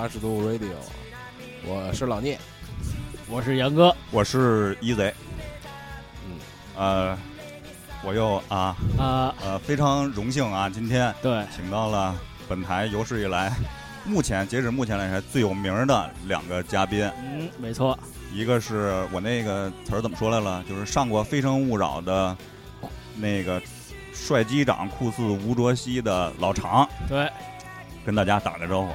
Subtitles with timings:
[0.00, 0.70] 八十度 Radio，
[1.66, 2.38] 我是老聂，
[3.28, 5.12] 我是杨哥，我是一贼，
[6.24, 6.38] 嗯，
[6.74, 7.18] 呃，
[8.02, 12.18] 我又啊啊呃非常荣幸啊，今天对请到了
[12.48, 13.52] 本台有史以来
[14.06, 17.98] 目前截止目前来说最有名的两个嘉宾，嗯，没错，
[18.32, 22.34] 一个是我那个词儿怎么说来了，就是上过《非诚勿扰》的
[23.16, 23.60] 那个
[24.14, 27.30] 帅机长酷似吴卓羲的老常，对，
[28.06, 28.88] 跟大家打个招呼，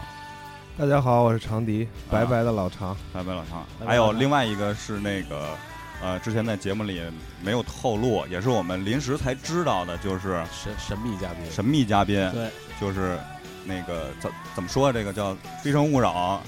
[0.77, 2.97] 大家好，我是长笛，白白的老长。
[3.13, 3.65] 白白老常。
[3.87, 5.55] 还有另外一个是那个
[6.01, 7.01] 呃，之前在节目里
[7.41, 13.17] 没有透露，也是我们临时才知道的，就是神神秘嘉宾，神秘嘉宾，对，就是
[13.63, 14.91] 那个怎怎么说？
[14.91, 16.43] 这个叫《非诚勿扰》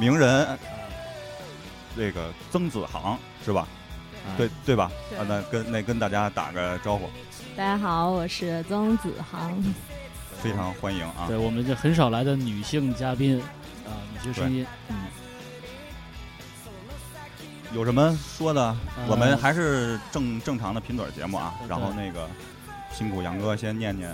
[0.00, 0.48] 名人，
[1.96, 3.68] 这个曾子航是吧？
[4.26, 4.90] 啊对对吧？
[5.10, 7.08] 对啊，那跟那跟大家打个招呼，
[7.56, 9.62] 大家好，我是曾子航。
[10.42, 11.26] 非常欢迎啊！
[11.28, 13.42] 对我们这很少来的女性嘉宾
[14.20, 14.96] 啊，女性声音，嗯，
[17.74, 18.62] 有什么说的？
[18.96, 21.54] 呃我们还是正正常的品嘴儿节目啊。
[21.68, 22.28] 然后那个
[22.92, 24.12] 辛苦杨哥先念念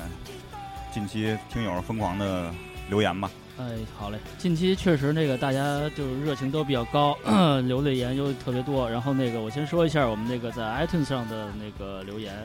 [0.93, 2.53] 近期听友疯狂的
[2.89, 3.31] 留言吧。
[3.59, 3.65] 哎，
[3.99, 4.19] 好嘞。
[4.39, 7.17] 近期确实那个大家就是热情都比较高，
[7.67, 8.89] 留的言又特别多。
[8.91, 12.43] 然后那个我先说一下我们那个在 iTunes 上的那个留言，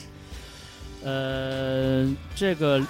[1.03, 2.81] 呃，这个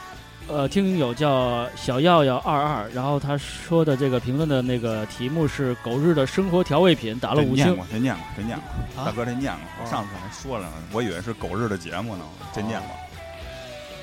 [0.51, 7.65] 呃听友叫小耀耀二二，然后他说的这个评论的那个题目是狗日的生活调味品，打了五星。
[7.65, 9.01] 这念过，真念过，真念过。
[9.01, 9.89] 啊大哥，这念过。
[9.89, 12.23] 上次还说了呢，我以为是狗日的节目呢，
[12.53, 12.89] 这念过。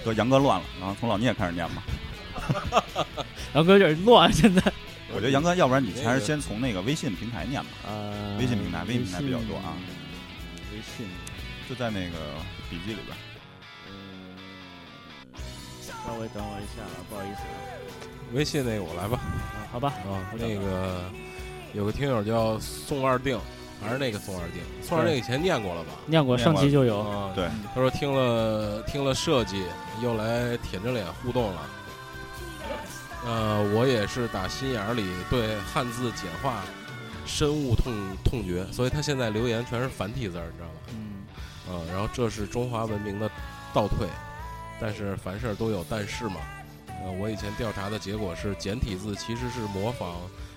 [0.05, 1.83] 哥杨哥乱了，然后从老聂开始念吧。
[3.55, 4.63] 杨哥有点乱，现在。
[5.15, 9.73] 我觉得杨哥，要不然你还是先从那个微信平台念吧，呃，微信平台微信平台比较多啊
[10.73, 11.07] 微信，
[11.69, 12.17] 就在那个
[12.71, 13.17] 笔记里边。
[16.09, 17.53] 嗯，稍微等我一下啊，不好意思啊，
[18.33, 19.19] 微信那个我来吧。
[19.19, 21.05] 啊好吧，啊，那个
[21.75, 23.39] 有个听友叫宋二定，
[23.83, 25.91] 还是那个宋二定，宋二定以前念过了吧？
[26.07, 29.65] 念过上期就有，啊，对，他说听了听了设计，
[30.03, 31.61] 又来舔着脸互动了。
[33.27, 36.63] 呃，我也是打心眼儿里对汉字简化
[37.27, 37.93] 深恶痛
[38.25, 40.75] 痛绝，所以他现在留言全是繁体字儿，你知道吧？
[40.95, 41.27] 嗯，
[41.69, 43.31] 嗯，然后这是中华文明的
[43.75, 44.09] 倒退，
[44.81, 46.37] 但是凡事都有但是嘛。
[47.05, 50.17] 呃，我以前调查的结果是简体字其实是模仿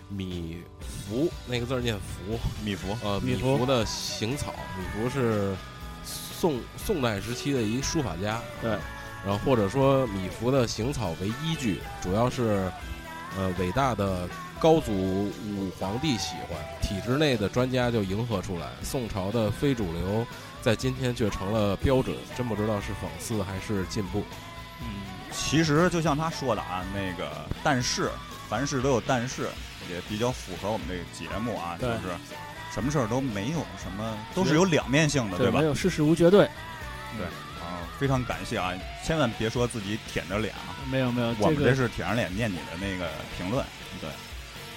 [0.09, 0.57] 米
[1.07, 5.55] 芾那个字儿念福，米芾，呃，米芾的行草，米芾是
[6.03, 8.71] 宋宋代时期的一书法家，对，
[9.23, 12.71] 然后或者说米芾的行草为依据，主要是
[13.37, 14.27] 呃伟大的
[14.59, 20.25] 高祖武皇帝喜欢，体制内的专家就迎合出来，宋朝的非主流
[20.61, 24.23] 在今天却成了标准，真不知道是讽刺还是进步。
[24.81, 24.87] 嗯，
[25.31, 27.31] 其实就像他说的啊，那个
[27.63, 28.09] 但是
[28.47, 29.49] 凡事都有但是，
[29.89, 31.93] 也比较符合我们这个节目啊，就是
[32.73, 35.65] 什么事儿都没有什么，都是有两面性的，对吧没？
[35.65, 36.49] 有事事无绝对，
[37.17, 37.25] 对
[37.61, 38.71] 啊，非常感谢啊！
[39.03, 43.65] 千万别说自己舔着脸啊，没有没有，我们这是舔着脸念你的那个评论，
[43.99, 44.09] 对，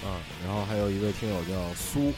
[0.05, 2.13] 嗯，然后还有一位听友叫苏，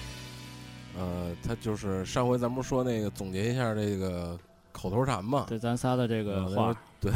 [0.98, 4.38] 呃，他就是上回咱们不是说那个总结一下这个
[4.72, 7.12] 口头禅嘛，对咱仨的这个呃话，，对，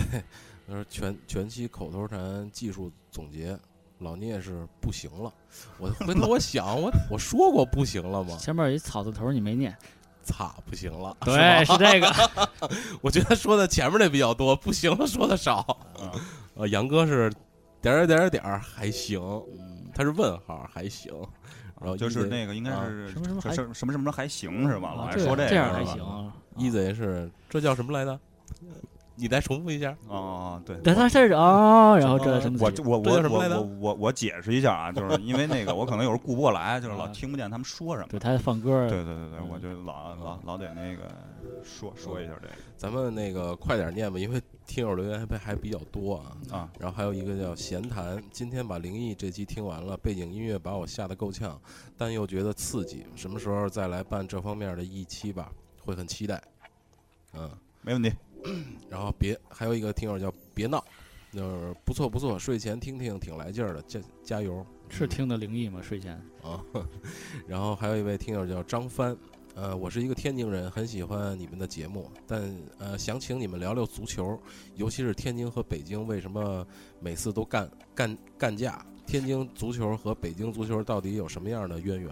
[0.68, 3.58] 他说全全期口头禅技术总结，
[4.00, 5.34] 老聂是不行了。
[5.78, 8.38] 我 回头我想，我我说过不行了吗？
[8.38, 9.76] 前面有一草字头你没念，
[10.24, 11.16] 擦，不行了。
[11.22, 12.70] 对，是吧这个，
[13.02, 15.78] 我觉得说的前面的比较多，不行了说的少。
[16.00, 16.12] 嗯，
[16.56, 17.32] 呃，杨哥是
[17.82, 19.20] 点儿点儿点儿还行，
[19.60, 21.12] 嗯，他是问号还行，
[21.82, 24.94] 然后就是那个应该啊是什么什么还什么什么什么还行是吧？
[24.96, 28.20] 老啊这爱说个这样还行啊，一贼是这叫什么来着？
[29.16, 29.96] 你再重复一下。
[30.08, 38.08] 哦，对，等，他事儿啊，然后这什么我我我我我我我解释一下啊，就是因为那个我可能有时候顾不过来，就是老啊听不见他们说什么。
[38.10, 41.10] 对，他在放歌，对对对对，嗯我就老老老得那个
[41.64, 46.38] 说说一下这个咱们那个快点念吧，因为听友留言还还比较多啊。
[46.52, 51.60] 啊，然后还有一个叫闲谈，今天把灵异这期听完了，背景音乐把我吓得够呛，
[51.98, 53.06] 但又觉得刺激。
[53.16, 55.52] 什么时候再来办这方面的一期吧，
[55.86, 56.42] 会很期待。
[57.34, 57.50] 嗯，
[57.82, 58.12] 没问题。
[58.90, 60.84] 然后别还有一个听友叫别闹，
[61.32, 65.82] 就是不错不错，睡前听听挺来劲儿的，加加油是听的灵异吗？
[65.82, 66.64] 睡前啊！
[67.48, 69.16] 然后还有一位听友叫张帆，
[69.56, 74.38] 呃，我是一个天津人，很喜欢你们的节目，但呃，想请你们聊聊足球，
[74.76, 76.66] 尤其是天津和北京为什么
[77.00, 78.86] 每次都干干干架？
[79.08, 82.12] 天津足球和北京足球到底有什么样的渊源？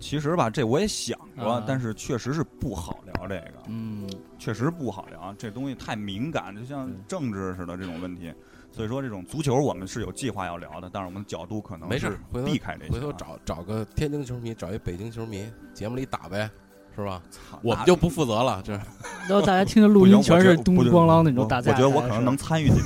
[0.00, 4.08] 其实吧，这我也想啊但是确实是不好聊这个，嗯，
[4.38, 8.32] 确实不好聊，这东西太敏感，就像政治似的这种问题。
[8.70, 12.92] 所以说，这种足球我们是有计划要聊的，但是我们角度可能没事是儿回头避开这些啊。
[12.92, 16.48] 回头找找个天津球迷，找一北京球迷，节目里打呗，
[16.94, 17.20] 是吧？
[17.30, 18.72] 操我们就不负责了，这
[19.26, 21.72] 然后大家听着录音全是咚咚咣啷那种打架。
[21.72, 22.82] 我觉得我可能能参与进去，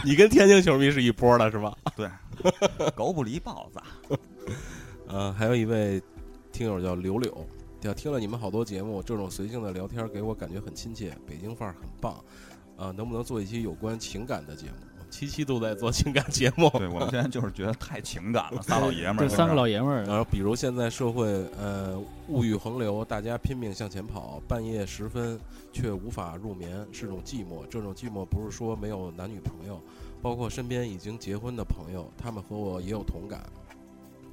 [0.06, 1.76] 你跟天津球迷是一波的，是吧？
[1.96, 2.08] 对
[2.94, 3.80] 狗不理包子。
[5.08, 6.02] 呃，还有一位
[6.52, 7.46] 听友叫柳柳，
[7.80, 12.22] 叫听了你们好多节目，这种随性的聊天给我感觉很亲切，北京范儿很棒。
[12.76, 14.72] 啊、能不能做一期有关情感的节目？
[14.82, 16.68] 我们期期都在做情感节目。
[16.70, 21.26] 对我们现在就是觉得太情感了，仨老爷们儿，这三个老爷们儿然，后比如现在社会
[21.58, 21.98] 呃
[22.28, 25.40] 物欲横流，大家拼命向前跑，半夜时分
[25.72, 27.64] 却无法入眠，是种寂寞。
[27.70, 29.80] 这种寂寞不是说没有男女朋友，
[30.20, 33.40] 包括身边已经结婚的朋友，他们和我也有同感。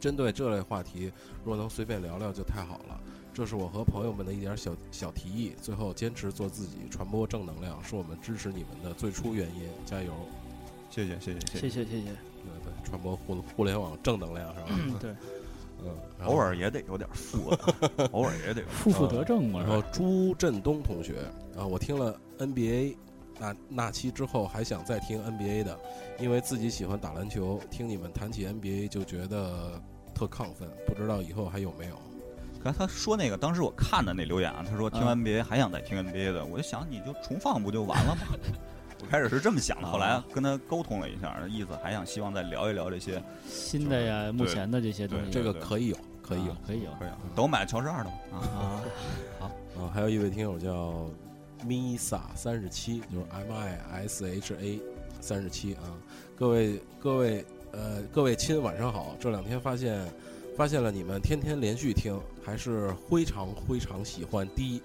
[0.04, 1.10] 针对这类话题
[1.46, 3.00] 若能随便聊聊就太好了。
[3.34, 10.12] 这是我和朋友们的一点小小提议最后坚持做自己传播正能量是我们支持你们的最初原因加油！
[10.90, 11.70] 谢谢谢谢谢谢。
[11.70, 14.68] 谢谢谢对对传播互互联网正能量是吧？
[14.72, 15.12] 嗯对。
[15.86, 15.90] 嗯
[16.26, 17.54] 偶尔也得有点负
[18.12, 21.20] 偶尔也得负负得正嘛然后朱振东同学
[21.58, 22.96] 啊我听了 nba
[23.40, 25.78] 那那期之后还想再听 nba 的
[26.20, 29.82] 因为自己喜欢打篮球听你们谈起 nba 就觉得
[30.28, 31.96] 特亢奋，不知道以后还有没有？
[32.64, 38.22] 刚才他说那个，当时我看的那留言啊，他说听啊 NBA 还想再听 NBA 的，我就想你就重放不就完了吗？
[39.02, 46.58] 我开始是这么想的，后来跟他沟通了一下，意思还想希望再聊一聊这些，新的呀，目前的这些东西，这个可以有，可以有啊。
[46.66, 48.82] 可以有可以有，等我买乔治二的嘛啊。
[49.40, 49.52] 好。
[49.84, 51.10] 啊，还有一位听友叫
[51.66, 54.80] Misa 三十七，就是 M I S H A
[55.20, 55.84] 三十七啊。
[56.38, 57.44] 各位各位
[57.74, 59.16] 呃各位亲，晚上好。
[59.20, 60.08] 这两天发现
[60.56, 64.48] 发现了你们天天连续听，还是非常非常喜欢。
[64.56, 64.82] 第一，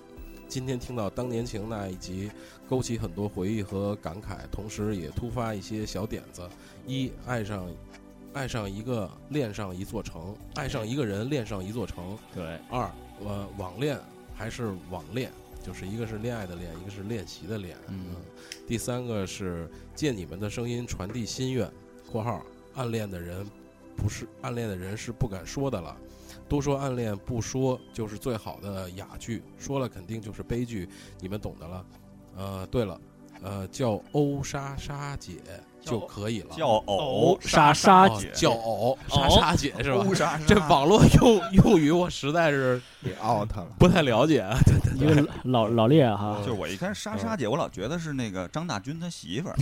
[0.49, 2.31] 今天听到当年情那一集，
[2.67, 6.49] 勾起很多回忆和感慨，同时也突发一些小点子。
[6.87, 7.69] 一，爱上
[8.32, 12.17] 爱上一个恋上一座城，爱上一个人恋上一座城。
[12.34, 12.91] 对，二，
[13.23, 13.99] 呃，网恋
[14.34, 15.31] 还是网恋，
[15.62, 17.76] 就是一个是恋爱的恋，一个是练习的练。
[17.88, 18.17] 嗯
[18.67, 21.70] 第三个是借你们的声音传递心愿
[22.11, 22.43] （括号
[22.78, 23.44] 暗恋的人
[23.96, 25.94] 不是暗恋的人是不敢说的了）。
[26.48, 30.88] 都说暗恋不说就是最好的哑剧，说了肯定就是悲剧，
[31.20, 31.84] 你们懂的了。
[32.36, 32.98] 呃，对了，
[33.42, 35.34] 呃，叫欧莎莎姐
[35.82, 36.54] 就可以了。
[36.56, 39.98] 叫偶莎莎哦姐叫偶莎偶莎姐是吧？
[40.06, 43.66] 欧莎莎这网络用用语我实在是给 out 了。
[43.78, 44.56] 不太了解啊。
[44.94, 49.56] 一个老老烈哈就是，我一看莎莎姐，我老觉得是那个张大军他媳妇儿。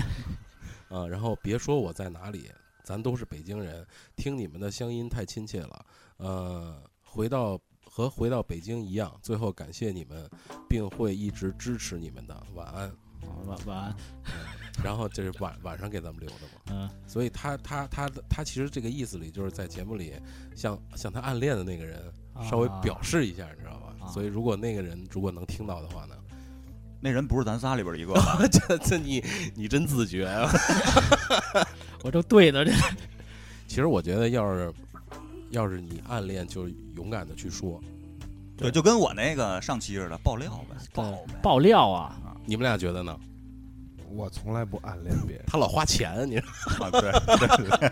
[0.88, 2.48] 啊， 然后别说我在哪里，
[2.86, 3.84] 咱都是北京人，
[4.14, 5.86] 听你们的乡音太亲切了。
[6.18, 10.30] 呃，回到和回到北京一样，最后感谢你们，
[10.68, 12.46] 并会一直支持你们的。
[12.54, 12.94] 晚安。
[13.44, 13.96] 晚晚安，
[14.84, 20.12] 然后这是晚晚上给咱们留的嘛，嗯，所以他他他他其实这个意思里就是在节目里
[20.54, 22.00] 向向他暗恋的那个人
[22.48, 23.96] 稍微表示一下，你知道吧？
[24.00, 26.14] 啊所以如果那个人如果能听到的话呢，
[27.00, 28.14] 那人不是咱仨里边一个，
[28.52, 29.24] 这这你
[29.56, 30.48] 你真自觉啊！
[32.02, 32.72] 我这对的，这
[33.66, 34.72] 其实我觉得要是
[35.50, 37.80] 要是你暗恋，就勇敢的去说。
[38.56, 41.18] 对，就跟我那个上期似的，爆料呗，爆。
[41.42, 43.18] 爆料啊，你们俩觉得呢？
[44.10, 46.38] 我从来不暗恋别人，他老花钱，你
[46.80, 47.90] 啊，对对对，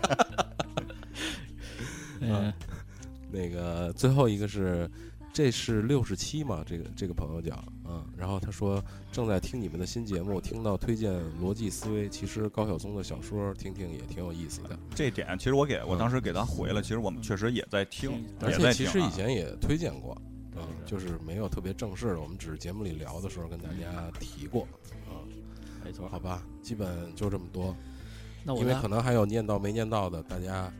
[2.21, 2.51] 嗯，
[3.29, 4.89] 那个最后一个是，
[5.35, 6.63] 这是六十七嘛？
[6.65, 11.11] 这个这个朋友讲，嗯，然后他说正在听你们的新节目，听到推荐
[11.41, 20.17] 逻辑思维，其实高晓松的小说听听也挺有意思的，这点其实我给我当时给他回了，其实我们确实也在听，而且其实以前也推荐过，
[20.55, 24.65] 嗯，就是没有特别正式的，我们只是节目里聊的时候跟大家提过，
[25.09, 25.15] 嗯，
[25.83, 26.07] 没错。
[26.07, 27.75] 好吧，基本就这么多，
[28.41, 30.71] 那我因为可能还有念到没念到的，大家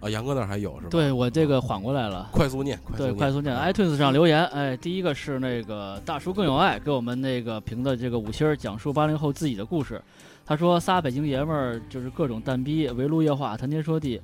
[0.00, 0.88] 啊，杨哥那儿还有是吧？
[0.90, 2.28] 对我这个缓过来了。
[2.32, 10.00] 快速念，快速对，念，快速键嗯 iTunes 上留言，哎，第一个是那个大叔更有爱，给我们那个评的这个五星儿，讲述八零后自己的故事。
[10.46, 14.20] 他说仨北京爷们儿就是各种蛋逼，围炉夜话，谈天说地，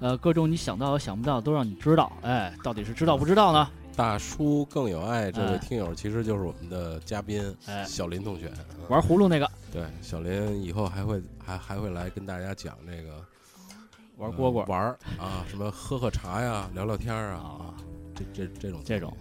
[0.00, 3.68] 呃，各种你想到想不到都让你知道，哎，到底是知道不知道呢？
[3.96, 8.50] 大叔更有爱，这位哎听友其实就是我们的嘉宾哎小林同学。
[8.78, 13.20] 嗯玩葫芦那个，对，小林以后还会还还会来跟大家讲这个
[14.16, 17.74] 玩蝈蝈呃玩儿啊，什么喝喝茶呀，聊聊天儿啊啊，
[18.14, 19.14] 这这这种这种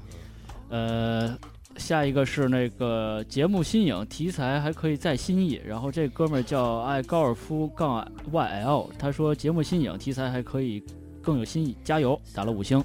[0.70, 1.38] 呃，
[1.78, 5.62] 下一个是那个节目新颖，题材还可以再新意。
[5.66, 10.84] 然后这哥们儿叫爱高尔夫杠 YL，他说节目新颖，题材还可以
[11.22, 12.84] 更有新意，加油，打了五星。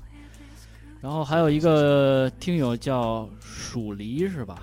[1.00, 4.62] 然后还有一个听友叫蜀梨是吧？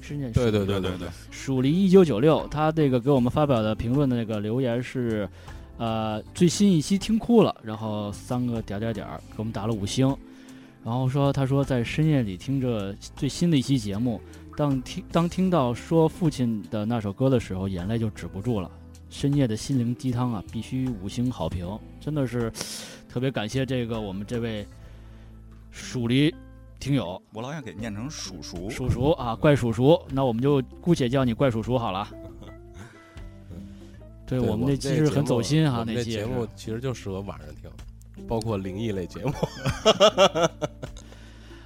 [0.00, 5.28] 是念对对对对对对，蜀梨一九九六，他这个给我们发表的评论的那个留言是，
[5.78, 10.16] 呃，最新一期听哭了，然后三个点儿点儿点儿给我们打了五星，
[10.82, 14.20] 然后说他说在深夜里听着最新的一期节目，
[14.56, 18.70] 当听当听到说父亲的那首歌的时候，眼泪就止不住了。
[19.10, 21.66] 深夜的心灵鸡汤啊，必须五星好评，
[22.00, 22.50] 真的是
[23.08, 24.66] 特别感谢这个我们这位
[25.70, 26.34] 蜀梨
[26.80, 28.68] 听友我老想给念成叔叔。
[28.68, 32.08] 叔叔啊，怪叔叔，那我们就姑且叫你怪叔叔好了。
[34.26, 37.70] 对对我们那期是很走心哈，那期节目其实就适合晚上听，
[38.26, 39.32] 包括灵异类节目。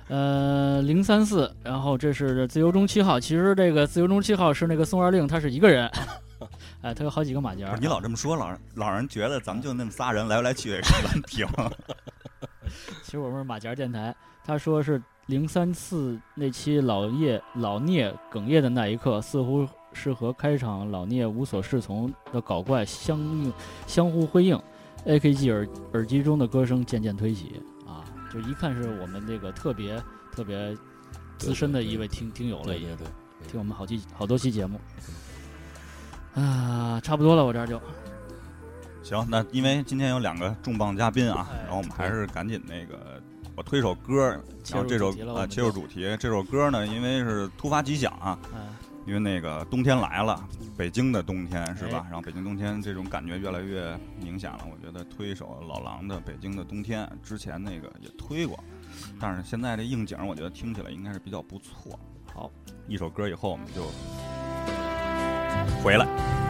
[0.08, 5.88] 呃零三四，然后这是自由中七号，其实这个自由中七号是那个宋二令，他是一个人，
[6.82, 7.76] 哎，他有好几个马甲。
[7.80, 11.46] 你老这么说，老人老人觉得咱们就那么仨人来来去去也是难听。
[13.04, 14.14] 其实我们是马甲电台，
[14.44, 23.52] 他说是零三四那期老叶老聂哽咽的那一刻，似乎是和开场老聂无所适从的搞怪相应
[23.86, 24.60] 相互辉映。
[25.06, 30.76] AKG 耳耳机中的歌声渐渐推起啊，就一看是我们这个特别特别
[31.38, 32.96] 资深的一位听听友了，已经。
[32.96, 33.06] 对
[33.50, 34.78] 听我们好几好多期节目。
[36.34, 37.80] 啊，差不多了，我这儿就。
[39.02, 43.20] 行，那因为今天有两个重磅嘉宾啊，哎然后我们还是赶紧那个，
[43.56, 44.38] 我推首歌，
[44.70, 48.58] 然后这首啊切入主题，这首歌呢，因为是突发奇想啊，哎
[49.06, 52.10] 因为那个冬天来了，北京的冬天是吧哎？
[52.10, 54.60] 然后北京冬天这种感觉越来越明显了。
[54.70, 58.62] 我觉得推一首老狼的《北京的冬天》，之前那个也推过，
[59.18, 61.98] 但是现在这应景，我觉得听起来应该是比较不错。
[62.32, 62.50] 好，
[62.86, 63.82] 一首歌以后我们就
[65.82, 66.49] 回来。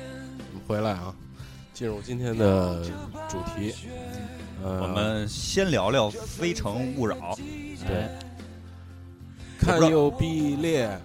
[0.71, 1.13] 回来啊，
[1.73, 2.81] 进入今天的
[3.27, 3.75] 主题。
[4.63, 7.15] 呃，我们先聊聊《非诚勿扰》。
[7.85, 8.07] 对，
[9.59, 11.01] 看又毕列，啊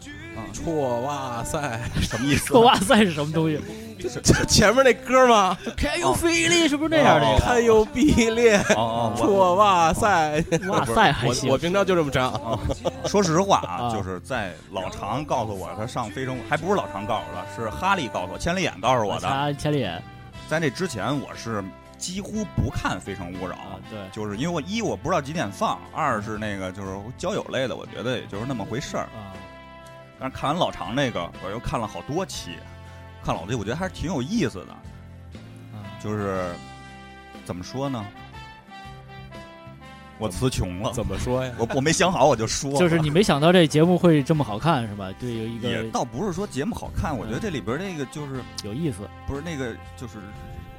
[0.53, 2.45] 错哇塞， 什么意思？
[2.47, 3.59] 错哇塞是什么东西？
[3.99, 6.69] 这前面那歌吗？Can you feel it？
[6.69, 7.39] 是不是那样的？
[7.39, 12.31] 看又毕列，哦哦，我错哇塞，哇塞还行我我平常就这么唱。
[12.33, 12.59] 啊，
[13.07, 19.21] 说实话啊，啊就是在老常告诉我他上《非诚勿》，还不是老常告诉我的，是哈利告诉我，千里眼告诉我的。
[19.23, 20.03] 掐千里眼
[20.49, 21.65] 在这之前，我是
[21.99, 29.05] 几乎不看《非诚勿扰》啊，对，就是因为我一我不知道几点放，二是那个就是交友类的，我觉得也就是那么回事儿。
[29.05, 29.33] 啊，
[30.21, 32.53] 但是看完老常那个，我又看了好多期，
[33.27, 34.73] 看老弟我觉得还是挺有意思的。
[34.73, 34.79] 啊
[36.01, 36.55] 就是
[37.45, 38.05] 怎么说呢？
[40.19, 41.53] 我词穷了，怎么说呀？
[41.59, 45.13] 我我没想好我就说，就是你没想到这节目会这么好看是吧？
[45.19, 50.19] 对，有一个也倒不是说节目好看，我觉得这里边那个就是有意思不是那个就是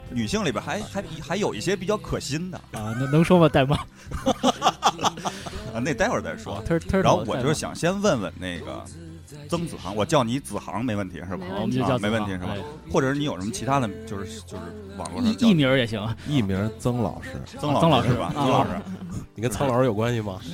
[0.09, 3.49] 女性里边还还还有一些比较可心的啊，那能说吗？
[3.49, 3.77] 带吗？
[5.75, 6.63] 啊，那待会儿再说。
[6.91, 8.83] 然后我就是想先问问那个
[9.49, 11.45] 曾子航，我叫你子航没问题是吧？
[11.61, 12.55] 我们就叫啊没问题是吧？
[12.91, 14.63] 或者是你有什么其他的，就是就是
[14.97, 18.27] 网络上叫艺艺名也行，艺名曾老师，曾曾老师吧？
[18.27, 18.69] 啊曾老师，
[19.35, 20.39] 你跟苍老师有关系吗？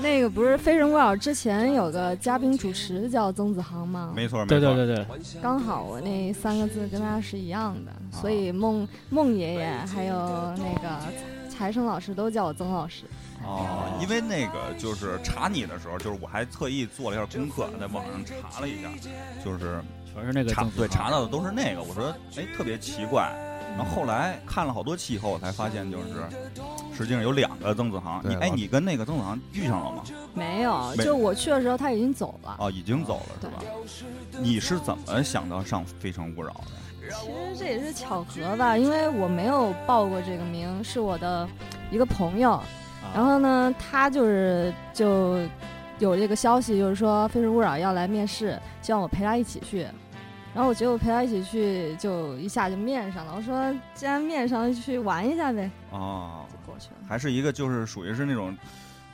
[0.00, 4.12] 那个不是《非诚勿扰》之前有个嘉宾主持叫曾子航吗？
[4.14, 5.06] 没错没错，对对对对，
[5.40, 10.16] 刚好我那三个字跟他是一样的，所以孟孟爷爷还有
[10.56, 13.04] 那个财神老师都叫我曾老师。
[13.44, 18.88] 哦，因为那个就是查你的时候，就是我还特意做了一下功课，在网上查了一下，
[19.44, 19.82] 就是
[20.12, 23.32] 全是那个查对查到的都是那个，我说哎特别奇怪，
[23.76, 26.26] 然后后来看了好多期以后，我才发现就是
[26.96, 30.02] 实际上有两个曾子航，你哎你跟那个曾子航遇上了吗？
[30.34, 32.56] 没有，就我去的时候他已经走了。
[32.58, 33.62] 哦，已经走了是吧？
[34.40, 36.70] 你是怎么想到上《非诚勿扰》的？
[37.20, 41.46] 其实这也是巧合吧，因为我没有报过这个名，是我的
[41.90, 42.64] 一个朋友，啊
[43.14, 45.38] 然后呢，他就是就
[45.98, 49.86] 有这个消息，就是说《非诚勿扰》要来面试，希望我陪他一起去。
[50.54, 53.32] 然后我觉得我陪他一起去，就一下就面上了。
[53.34, 56.96] 我说既然面上，就去玩一下呗，哦，就过去了。
[57.08, 58.54] 还是一个就是属于是那种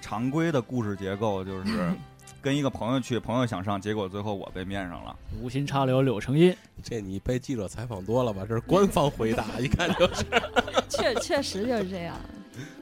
[0.00, 1.93] 常规的故事结构，就是
[2.43, 5.14] 跟一个朋友去，朋友想上，结果最后我被面上了。
[5.40, 8.43] 无心插柳柳成荫，这你被记者采访多了吧？
[8.49, 10.25] 这是官方回答， 一看就是。
[10.88, 12.17] 确确实就是这样，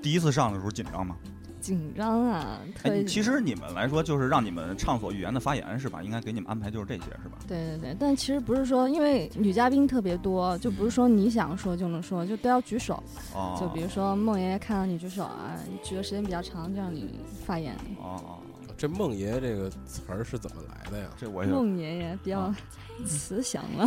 [0.03, 1.17] 第一次上的时候紧张吗？
[1.59, 6.01] 紧张啊，特哎，其实你们来说就是让你们畅所欲言的发言是吧？
[6.01, 7.39] 应该给你们安排就是这些是吧？
[7.49, 13.03] 对对对，但其实不是说，因为女嘉宾特别多，就不是说你想说就能说，就都要举手。
[13.35, 17.75] 哦，就比如说孟爷爷看到你举手啊，你举的时间比较长，就让你发言。
[17.99, 18.39] 哦哦，
[18.77, 21.09] 这孟爷这个词儿是怎么来的呀？
[21.19, 22.57] 这我也孟爷爷比较啊
[23.05, 23.85] 慈祥了，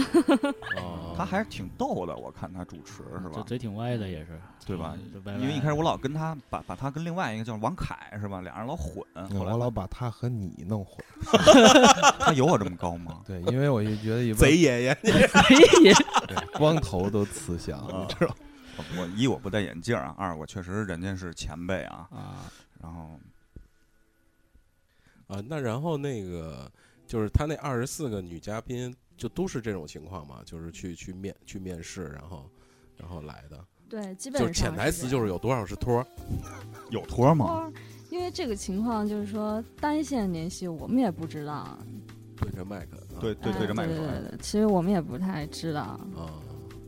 [0.78, 3.32] 哦，他还是挺逗的，我看他主持是吧？
[3.36, 4.96] 这嘴挺歪的也是，对吧？
[5.40, 9.04] 因为一开始我老跟他把把他跟另外一个叫王凯是吧，俩人老混，
[9.38, 10.98] 后来我老把他和你弄混。
[12.20, 13.22] 他有我这么高吗？
[13.28, 14.98] 对，因为我就觉得一般贼爷爷，
[15.84, 15.94] 也
[16.28, 18.36] 对光头都慈祥， 知道？
[18.98, 22.48] 我一我不戴眼镜啊，二我确实人家是前辈啊，啊，
[22.82, 23.20] 然后
[25.28, 26.72] 啊，那然后那个
[27.10, 32.48] 就是他那二十四个女嘉宾，就都是这种情况嘛，就是去去面去面试，然后
[32.96, 36.06] 然后来的，对，基本上就是潜台词就是有多少是托儿，
[36.92, 37.46] 有托吗？
[37.46, 37.74] 哦，
[38.12, 41.76] 因为这个情况就是说单线联系，我们也不知道。
[42.38, 44.02] 对着麦克，啊对对哎对着麦克风。
[44.04, 45.82] 对对对，其实我们也不太知道，
[46.16, 46.38] 啊，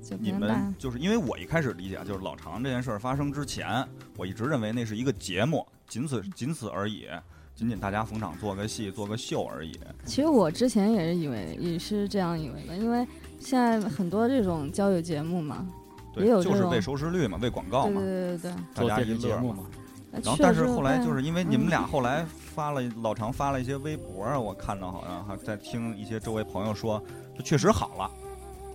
[0.03, 3.83] 就可你们就是因为我一开始理解啊就是老常这件事儿发生之前，
[4.17, 7.07] 我一直认为那是一个节目，仅此仅此而已，
[7.55, 9.71] 仅仅大家逢场做个戏、做个秀而已。
[10.05, 13.05] 其实我之前也是以为也是这样以为的，因为
[13.39, 15.67] 现在很多这种交友节目嘛，
[16.13, 19.15] 对也有，就是为收视率嘛，为广告嘛，对对对大家做电一乐嘛。
[19.15, 19.63] 视节目嘛，
[20.11, 27.01] 然后，但是后来就是因为你们嗯俩后来发了老常发了一些微博啊，我看到好像还在听一些周围朋友说，
[27.37, 28.11] 就确实好了。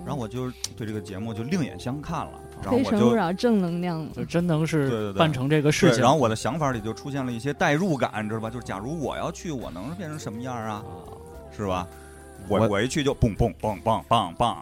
[0.04, 6.02] 然后我就对这个节目就另眼相看了，然后非诚勿我就扰正能量就真能是对对办成这个事对，情。
[6.02, 8.50] 然后我的想法里就出现了一些代入感，你知道吧？
[8.50, 10.84] 就是假如我要去，我能变成什么样啊？
[11.56, 11.86] 是吧？
[12.48, 14.56] 我我我一去就蹦蹦蹦蹦蹦蹦，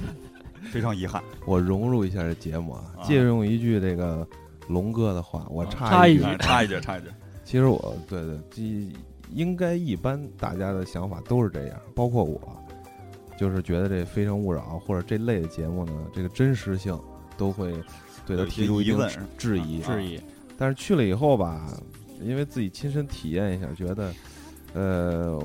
[0.70, 1.22] 非常遗憾。
[1.46, 4.26] 我融入一下这节目啊啊，借用一句这个
[4.68, 7.08] 龙哥的话，我啊插一句插一句，哎插一句，插一句。
[7.44, 8.92] 其实我对对，这
[9.32, 12.40] 应该一般大家的想法都是这样，包括我，
[13.36, 16.98] 就是觉得这《非诚勿扰》或者这类的节目呢，这个真实性
[17.36, 17.72] 都会
[18.26, 19.80] 对它有一些提出一定疑问质疑。
[19.80, 20.20] 质疑，
[20.56, 21.72] 但是去了以后吧，
[22.22, 24.12] 因为自己亲身体验一下，觉得
[24.72, 25.40] 呃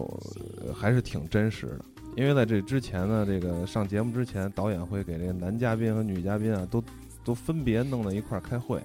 [0.74, 1.86] 还是挺真实的。
[2.16, 6.84] 因为在这之前呢，这个上节目之前，导演会给这个男嘉宾和女嘉宾啊，都
[7.24, 8.82] 都分别弄到一块儿开会。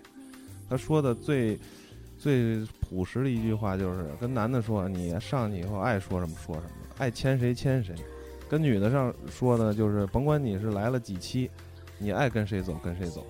[0.69, 1.59] 他说的最
[2.19, 7.95] 最朴实的一句话就是跟男的说，你上去以后爱说什么说什么，爱牵谁牵谁。
[8.49, 11.51] 跟女的上说呢，就是甭管你是来了几期，
[11.99, 13.25] 你爱跟谁走跟谁走，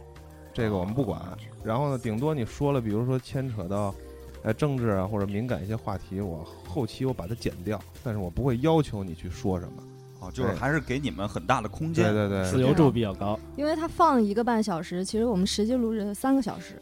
[0.52, 1.20] 这个我们不管。
[1.62, 3.94] 然后呢，顶多你说了，比如说牵扯到，
[4.42, 9.82] 呃，政治啊或者敏感一些话题，我后期我把它剪掉，但是我不会要求你去说什么。
[10.20, 12.12] 哦，就是还是给你们很大的空间。
[12.12, 13.38] 对对对，自由度比较高。
[13.56, 16.80] 因为它放一个半小时，其实我们实际录制三个小时。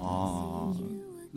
[0.00, 0.72] 哦，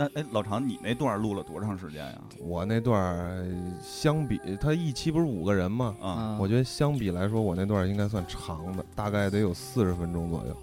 [0.02, 2.20] 那哎，老常，你那段录了多长时间呀？
[2.40, 3.48] 我那段
[3.84, 5.96] 相比他一期不是五个人吗？
[6.02, 10.58] 啊，嗯我觉得相比来说，我那段应该算长的，大概得有四十分钟左右。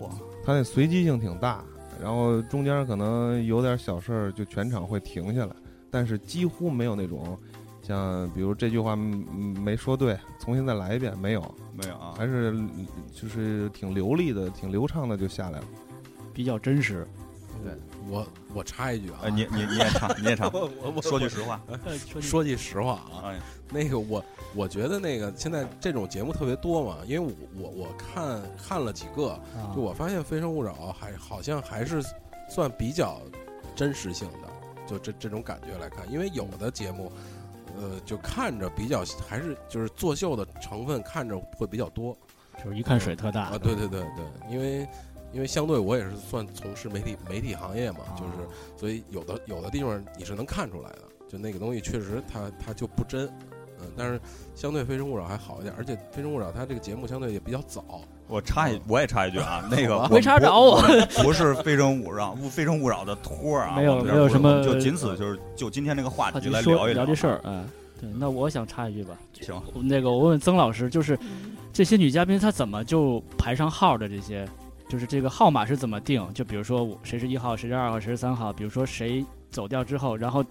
[0.00, 0.08] 哇，
[0.42, 1.62] 他那随机性挺大，
[2.00, 5.54] 然后中间可能有点小事儿，就全场会停下来，
[5.90, 7.38] 但是几乎没有那种
[7.82, 12.58] 像比如这句话嗯没说对，重新再来一遍，没有，没有啊，还是
[13.12, 15.64] 就是挺流利的、挺流畅的就下来了。
[16.32, 17.06] 比较真实。
[18.08, 21.60] 我我插一句啊，哎，你你你也唱，你也唱， 我我我说句实话，
[22.20, 23.40] 说句实话 啊，哎，
[23.70, 29.38] 那个我我觉得那个现在这种节目特别多嘛，因为我我我看看了几个，
[29.74, 32.02] 就我发现《非诚勿扰》还好像还是
[32.48, 33.20] 算比较
[33.74, 34.48] 真实性的，
[34.86, 37.10] 就这这种感觉来看，因为有的节目，
[37.76, 42.16] 呃，就看着比较还是就是作秀的成分看着会比较多。
[42.64, 44.88] 就是一看水特大啊，对对对对，因为
[45.36, 48.32] 因为相对我也是算从事媒体媒体行业嘛，就是
[48.74, 53.26] 所以有的有的地方你是能看出来的，就那个东西确实它它就不真，
[53.78, 54.18] 嗯，但是
[54.54, 60.80] 相对《非诚勿扰》还好一点，而且《非诚勿扰》它这个节目相对也比较早，我插一，我也插一句啊， 那个 没插着我
[61.16, 67.62] 不不是非诚勿扰，不非诚勿扰的托儿啊，没有没有什么就仅此就是就今天这个话话题题来聊一聊这事儿，哎，
[68.00, 71.18] 对，那我想插一句吧，行，那个我问问曾老师，就是
[71.74, 74.08] 这些女嘉宾她怎么就排上号的？
[74.08, 74.48] 这些
[74.88, 76.26] 就是这个号码是怎么定？
[76.32, 78.52] 就比如说我谁是一号，谁是二号，谁是三号？
[78.52, 80.44] 比如说谁走掉之后，然后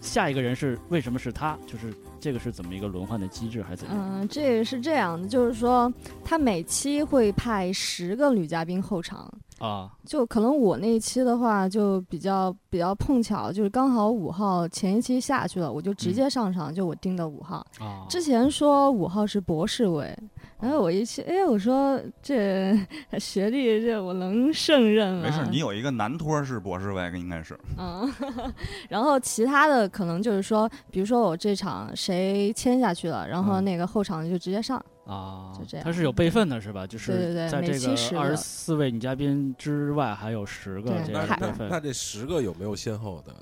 [0.00, 1.58] 下一个人是为什么是他？
[1.66, 4.20] 就是这个是怎么一个轮换的机制，还是怎么样？
[4.20, 5.92] 嗯，这个是这样的，就是说
[6.24, 17.66] 他每期会派十个女嘉宾候场，啊就可能我那一期的话就比较比较碰巧，就是刚好五号前一期下去了，我就直接上场，就我定的五号。
[17.78, 20.16] 啊，之前说五号是博士位，
[20.60, 22.78] 然后我一去，哎，我说这
[23.18, 25.22] 学历这我能胜任吗？
[25.24, 28.12] 没事，你有一个男托儿是博士位，应该是嗯，
[28.88, 34.82] 然后其他的可能就是说，比如说我这场谁签下去了，然后嗯那个后场就直接上。
[35.06, 36.86] 啊就这，样它是有备份的，是吧？
[36.86, 41.68] 就是在这个个二十四位女嘉宾之外，还有十个这备份。
[41.68, 43.34] 那那这十个有没有先后的？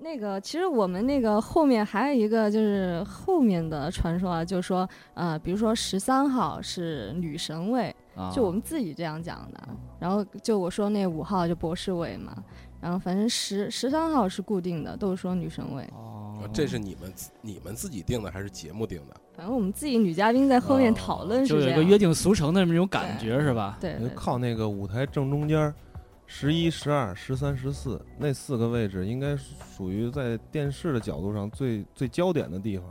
[0.00, 9.68] 那个其实我们那个后面还有一个就是后面的传说啊，就是说呃，比如说十三号是女神位，啊就我们自己这样讲的。
[9.98, 12.36] 然后就我说那五号就博士位嘛，
[12.80, 15.82] 然后反正十十三号是固定的，都是说女神位。
[15.92, 19.16] 哦呃，这是你们你们自己定的还是节目定的？
[19.36, 21.68] 反正我们自己女嘉宾在后面哦讨论是就有。
[21.68, 23.76] 一个约定俗成的那种感觉，是吧？
[23.80, 25.74] 对对对靠那个舞台正中间儿，
[26.30, 32.86] 十一、十二、十三、十四那四个位置，应该属于在电视的角度上最最焦点的地方。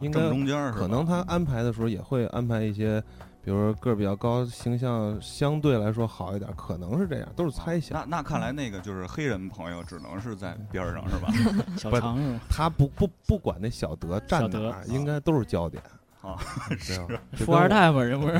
[0.00, 3.00] 应该正中间儿是吧可能他安排的时候也会安排一些，
[3.44, 7.96] 比如说个儿比较高、形象相对来说好一点，可能是这样，都是猜想。
[8.00, 11.32] 那那看来那个就是黑人朋友只能是在边儿上是吧？
[11.78, 12.16] 小不是吧？
[12.48, 15.80] 他不不不管那小德站哪儿，应该都是焦点。
[16.22, 16.36] 啊，
[16.78, 18.38] 知道吧富，二代嘛，人不是？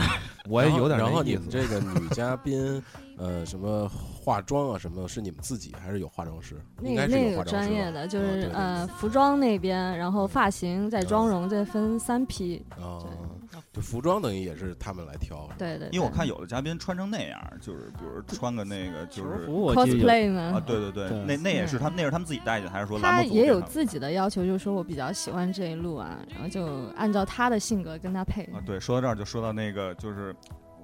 [0.48, 1.24] 我也有点那意思。
[1.24, 2.82] 你们这个女嘉宾，
[3.16, 3.90] 呃，什么
[4.30, 6.54] 化妆啊什么的，是你们自己还是有化妆师？
[6.82, 12.64] 应该是那个那个有有化妆师专业的，就是、呃服装那边，然后发型再妆容，再分三批。
[12.80, 13.02] 啊，
[13.72, 21.08] 就服装等于也是他们来挑，对对因为我看有的嘉宾穿成那样，就是比如穿个那个就是 cosplay 呢，啊，对对对。
[21.08, 26.64] 对，那那也是他们那是他们自己带去的，还是说他们也有自己的要求，就是说我比较喜欢这一路啊，然后就
[26.96, 28.44] 按照他的性格跟他配。
[28.52, 30.34] 啊，对，说到这儿就说到那个，就是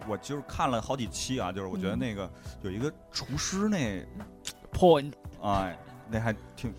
[0.09, 2.31] 我就是看了好几期啊，就是我觉得嗯那个
[2.62, 4.05] 有一个厨师那
[4.73, 5.79] ，point 哎，
[6.11, 6.73] 那还挺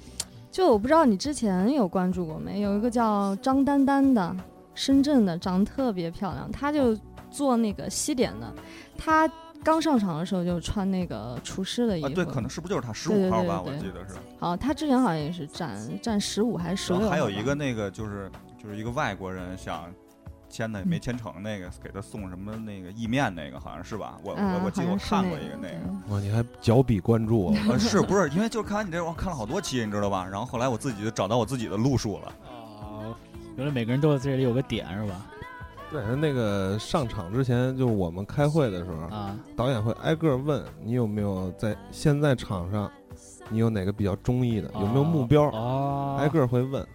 [0.51, 4.35] 就我不知道你之前有关注过没，有一个叫张丹丹的，
[4.73, 6.97] 深圳的，长得特别漂亮，她就
[7.29, 8.51] 做那个西点的，
[8.97, 9.29] 她
[9.63, 12.07] 刚上场的时候就穿那个厨师的衣服。
[12.07, 13.61] 啊，对，可能是不是就是她十五号吧？
[13.61, 14.15] 我对对记得是。
[14.39, 17.07] 好，她之前好像也是占占十五还是十六。
[17.09, 19.93] 还有一个那个就是就是一个外国人想
[20.49, 24.17] 签的也没签成，那个给他送什么那个意面那个好像是吧？
[24.23, 26.13] 我嗯，我我记得我看过一个那个。
[26.13, 27.57] 哇，你还脚比关注啊？
[27.69, 28.29] 呃，是不是？
[28.29, 30.25] 因为就是看完你这，我看了好多期，你知道吧？
[30.25, 32.33] 然后后来我自己就找到我自己的路数了。
[32.81, 33.15] 哦，
[33.55, 35.25] 原来每个人都有这里有个点是吧？
[35.89, 42.91] 对，那个上场之前，就是我们开会的时候，啊，导演会挨个问你有没有在现在场上，
[43.49, 46.85] 你有哪个比较中意的，有没有目标，啊，挨个会问。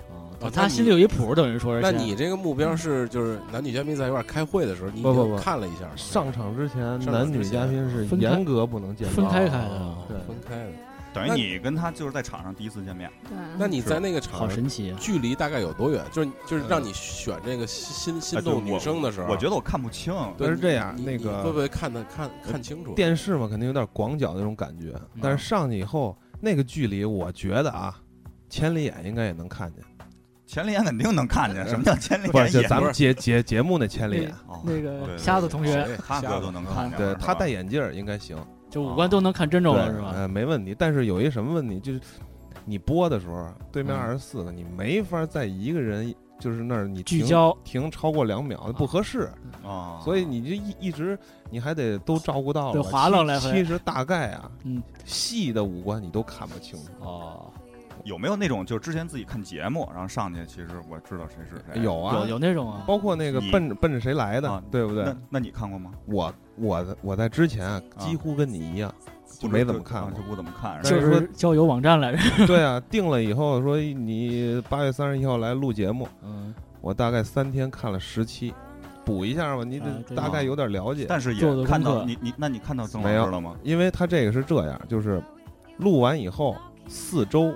[0.43, 1.83] 哦他心里有一谱，等于说是。
[1.83, 10.71] 那你这个目标是就是男女嘉宾在一块儿开会的时候，你已经不不不看了一下上场之前，男女嘉宾是严格不能见面，分开开的哦对分开的。
[11.15, 13.11] 等于你跟他就是在场上第一次见面，
[13.59, 14.99] 那你在那个场好神奇啊！
[14.99, 16.03] 距离大概有多远？
[16.11, 20.15] 就是就是让你选这个心心动女生的时候，我觉得我看不清。
[20.39, 22.95] 是这样那个会不会看的看看清楚？
[22.95, 27.95] 电视嘛，肯定有点广角那种感觉，但是上去以后那个距离，我觉得啊，
[28.49, 29.85] 千里眼应该也能看见。
[30.53, 32.69] 千里眼肯定能看见， 什么叫千里不是，就？
[32.69, 36.99] 咱们节节节目那千里眼，哦那个对瞎子同学谁他哥都能看见。
[36.99, 38.37] 对是吧他戴眼镜儿应该行，
[38.69, 40.13] 就五官都能看真着对了是吧？
[40.15, 40.77] 呃，没问题。
[40.79, 42.01] 但是有一什么问题，就是
[42.67, 49.31] 你播的时候，对面嗯二十四个，你没法在一个人就是那儿你停聚焦停超过两秒，不合适。
[49.65, 52.87] 啊，所以你就一一直你还得都照顾到对了。
[52.87, 56.91] 划楞来回其其实大概啊，嗯，细的五官你都看不清楚。
[57.01, 57.51] 哦，
[58.05, 61.83] 有没有那种就是之前自己看节目，然后上去，其实我知道谁是谁？
[61.83, 65.17] 有啊，有有那种啊，包括那个奔着奔着谁来的啊，对不对那？
[65.31, 65.93] 那你看过吗？
[66.07, 68.93] 我我我在之前啊几乎跟你一样，
[69.39, 70.23] 就没怎么看就。
[70.23, 70.83] 不怎么看。
[70.83, 72.47] 就但是说交友网站来着。
[72.47, 78.53] 对啊，定了以后说你八月三十一号来录节目，嗯，我大概三天看了十期，
[79.05, 81.07] 补一下吧，你得大概有点了解。
[81.09, 83.57] 但是也看到你你那你看到曾老没有师了吗？
[83.63, 85.23] 因为他这个是这样，就是
[85.77, 86.57] 录完以后
[86.89, 87.55] 四周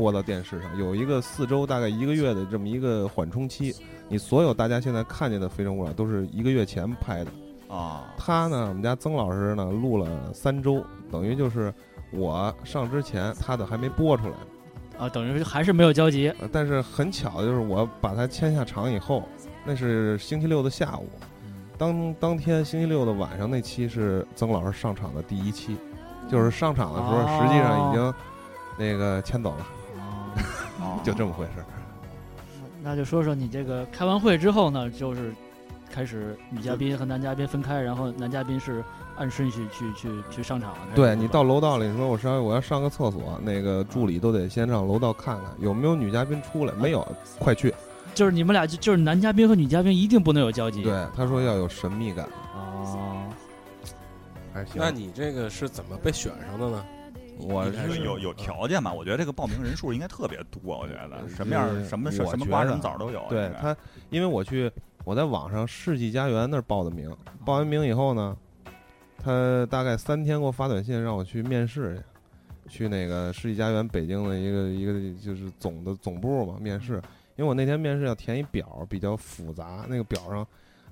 [0.00, 3.74] 播到电视上，有一个四周大概一个月的这么一个缓冲期。
[4.08, 7.30] 你所有大家现在看见的《非诚勿扰》都是一个月前拍的。
[7.68, 10.82] 啊，他呢，我们家曾老师呢录了三周，
[11.12, 11.70] 等于就是
[12.12, 15.04] 我上之前他的还没播出来。
[15.04, 16.30] 啊，等于还是没有交集。
[16.40, 19.22] 呃但是很巧的就是我把他签下场以后，
[19.66, 21.10] 那是星期六的下午，
[21.76, 25.76] 当当天星期六的晚上那期是曾老师上场的第一期，
[26.26, 28.14] 就是上场的时候哦实际上已经
[28.78, 29.79] 那个签走了，哦，
[31.04, 31.64] 就这么回事儿。
[32.82, 35.34] 那就说说你这个开完会之后呢，就是
[35.92, 38.82] 开始女嘉宾和男嘉宾分开，然后男嘉宾是
[39.16, 47.06] 按顺序去去去上场对你到楼道里你说我上我要上个厕所，那个助理都得先上楼道看看有没有女嘉宾出来，没有
[47.38, 47.74] 快去。
[48.14, 50.82] 就是你们俩就就是男嘉宾和女嘉宾一定不能有交集。
[50.82, 53.28] 对，他说要有神秘感，哦，
[54.52, 54.74] 还行。
[54.76, 56.84] 那你这个是怎么被选上的呢？
[57.48, 58.92] 我有一开始有有条件吧？
[58.92, 60.78] 我觉得这个报名人数应该特别多。
[60.78, 63.24] 我觉得什么样呃什么什么瓜什么枣都有。
[63.28, 63.76] 对他，
[64.10, 64.70] 因为我去
[65.04, 68.36] 我在网上世纪佳缘那儿报的名，报完名以后呢，
[69.18, 72.02] 他大概三天给我发短信让我去面试
[72.68, 76.94] 去，去那个世纪佳缘北京的一个一个就是总的总部嘛面试，
[77.36, 80.46] 因为我那天面试要填一表比较复杂，那个表上。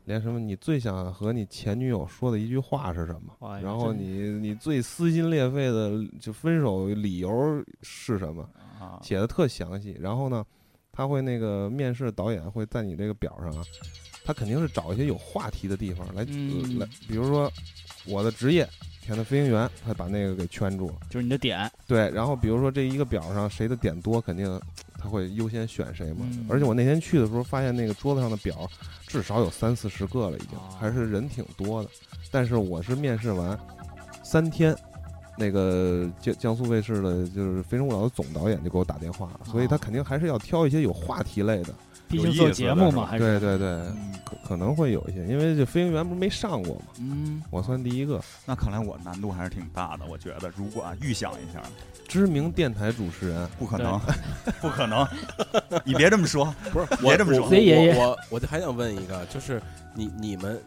[0.08, 3.60] 连什么你最想和你前女友说的一句话是什么？
[3.60, 8.48] 然后你你最撕心裂肺的就分手理由是什么？
[8.80, 9.94] 啊，写的特详细。
[10.00, 10.42] 然后呢，
[10.90, 13.62] 他会那个面试导演会在你这个表上啊，
[14.24, 16.24] 他肯定是找一些有话题的地方来、
[16.78, 17.52] 来，比如说
[18.06, 18.66] 我的职业
[19.02, 20.94] 填的飞行员，他把那个给圈住了。
[21.10, 21.70] 就是你的点。
[21.86, 24.58] 对，然后比如说这一个表上谁的点多，肯定
[24.98, 26.26] 他会优先选谁嘛。
[26.32, 28.68] 嗯而且我那天去的时候，发现那个桌子上的表
[29.06, 31.88] 至少有三四十个了，已经哦还是人挺多的。
[32.30, 33.58] 但是我是面试完
[34.22, 34.76] 三天。
[35.40, 41.72] 那个江江苏卫视的，就是《非诚勿扰》的总导演就给我打电话了，所以他哦肯定还是要挑一些有话题类的。
[42.08, 50.04] 毕竟做节目嘛，还是对对对，嗯可可能会有一些，因为这飞行员不是没上过嘛，嗯，我算第一个那看来我难度还是挺大的。
[50.06, 51.62] 我觉得，如果啊预想一下，
[52.08, 53.48] 知名电台主持人。
[53.58, 54.00] 不可能，
[54.60, 55.06] 不可能，
[55.84, 56.52] 你别这么说。
[56.72, 59.62] 不是，别这么说我我我就还想问一个，就是
[59.94, 60.60] 你你们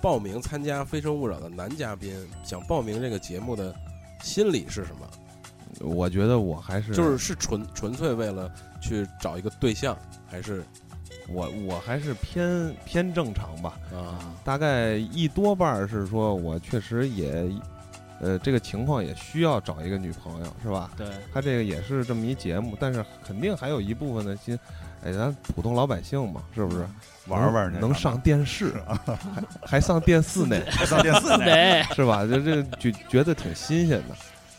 [0.00, 3.74] 报名参加《非诚勿扰》的男嘉宾，想报名这个节目的
[4.22, 5.06] 心理是什么？
[5.80, 9.96] 我觉得我还是就是是纯纯粹为了去找一个对象，
[10.26, 10.64] 还是
[11.28, 14.18] 我我还是偏偏正常吧，啊？
[14.42, 17.48] 大概一多半是说我确实也，
[18.20, 20.90] 呃，这个情况也需要找一个女朋友，是吧？
[20.96, 24.58] 对，他这个也是这么一节目，但是肯定还有一部分的心，
[25.04, 26.86] 哎，咱普通老百姓嘛，是不是？
[27.28, 28.72] 玩玩能能上电视，
[29.06, 29.16] 还
[29.62, 31.84] 还上电视呢，上电视呢？
[31.94, 32.26] 是吧？
[32.26, 34.16] 就这就觉得挺新鲜的，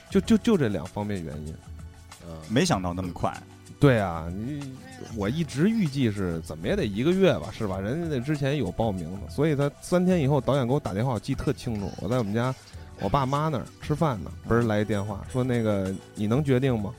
[0.10, 1.56] 就就就这两方面原因。
[2.28, 3.36] 嗯，没想到那么快，
[3.80, 4.72] 对啊，你
[5.16, 7.80] 我一直预计是怎么也得一个月吧，是吧？
[7.80, 11.92] 人家那之前有报名的，所以他三天以后导演给我打电话，我记得特清楚。
[12.00, 12.54] 我在我们家
[13.02, 16.92] 我爸妈那儿吃饭呢，不是来一电话说那个你能决定吗？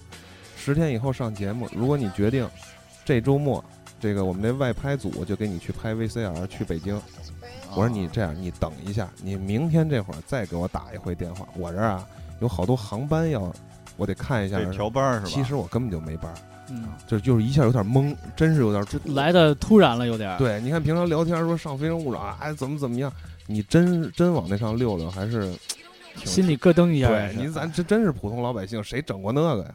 [0.57, 2.49] 十天以后上节目，如果你决定，
[3.05, 3.65] 这周末
[3.99, 7.01] 这个我们这外拍组就给你去拍 VCR 去北京。
[7.71, 11.47] 我说你这样，你等一下，你明天这会儿再给我打一回电话。
[11.57, 12.07] 我这儿啊
[12.41, 13.53] 有好多航班要，
[13.97, 14.73] 我得看一下得。
[14.73, 15.27] 调班儿是吧？
[15.27, 16.37] 其实我根本就没班儿。
[16.69, 20.39] 嗯，就就是一下有点懵，真是有点突来的突然了，有点儿。
[20.39, 23.13] 对，你看平常聊天说上《非诚勿扰》，哎，怎么怎么样，
[23.47, 25.80] 你真真往那上溜溜，还是挺
[26.17, 27.09] 心里咯噔一下。
[27.09, 29.75] 对你咱这真是普通老百姓，谁整过那个呀？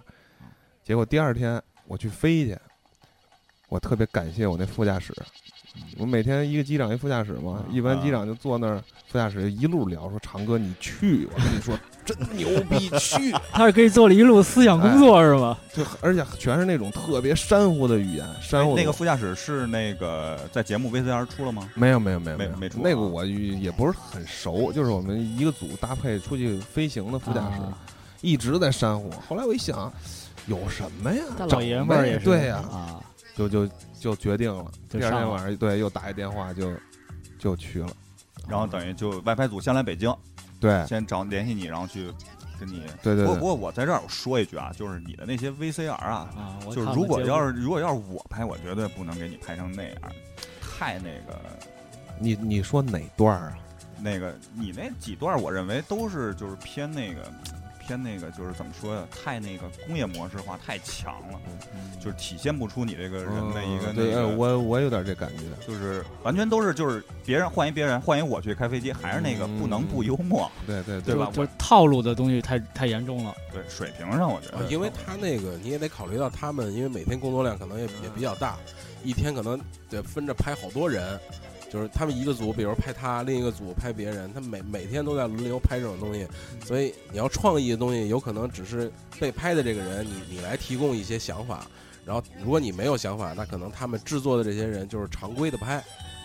[0.84, 2.58] 结果第二天我去飞去，
[3.70, 5.14] 我特别感谢我那副驾驶，
[5.98, 15.58] 我每天一个机长一副驾驶嘛，一般机长就坐那儿，副驾驶一路聊说长哥你去，我跟你说真牛逼，去， 他是可以做了一路思想工作是吗？
[15.74, 21.70] 就而且全是那种特别山乎的语言，山湖的那个副驾驶是那个在节目 VCR 出了吗？
[21.74, 27.78] 没有没有没有有没没出啊那个我也不是很熟，就是我们一个组搭配出去飞行的副驾驶，啊
[28.22, 29.12] 一直在山乎。
[29.28, 29.92] 后来我一想，
[30.48, 31.24] 有什么呀？
[31.38, 32.26] 大老爷们儿也是。
[32.26, 33.00] 对呀、啊，
[33.36, 34.66] 就就就决定了。
[34.90, 36.72] 第二天晚上对又打一电话就
[37.38, 37.90] 就去了。
[38.48, 40.14] 然后等于就外拍组先来北京，
[40.66, 42.12] 对先找联系你，然后去
[42.60, 42.82] 跟你。
[43.04, 49.96] 对对对，不过不过我在这儿我说一句啊，就是你的那些 VCR 啊，啊，我就是如果要是如果要是我拍，我绝对不能给你拍成那样，
[50.62, 51.40] 太那个
[52.20, 53.58] 你你说哪段儿啊？
[54.02, 57.32] 那个你那几段，我认为都是就是偏那个
[57.86, 61.40] 偏那个就是怎么说呀，太那个工业模式化太强了，
[61.74, 64.16] 嗯就是体现不出你这个人的一个对。
[64.36, 65.44] 我我有点这感觉。
[65.66, 73.34] 就是完全都是就是别人换一别人换一我去开飞机，还是那个嗯不能不幽默，对对对对吧就就是套路的东西太太严重了。
[73.54, 78.58] 对水平上我觉得，啊因为他那个你也得考虑到他们，因为每天工作量可能也也比较大，
[79.04, 81.20] 一天可能得分着拍好多人，
[81.72, 86.28] 就是他们一个组，比如拍他，另一个组拍别人，他每每天都在轮流拍这种东西，
[86.64, 91.68] 所以你要创意的东西，有可能只是被拍的这个人，你你来提供一些想法，
[92.06, 95.84] 然后如果你没有想法，那可能他们制作的这些人就是常规的拍，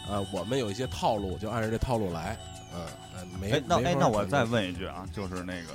[0.08, 2.38] 啊，我们有一些套路，就按照这套路来，
[2.74, 2.80] 嗯
[3.18, 5.68] 嗯，没哎，那哎，那我再问一句啊，就是那个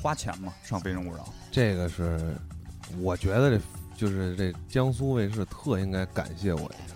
[0.00, 0.54] 花钱吗？
[0.62, 2.18] 上《非诚勿扰》这个是，
[3.00, 3.60] 我觉得这
[3.96, 6.94] 就是这江苏卫视特应该感谢我一下。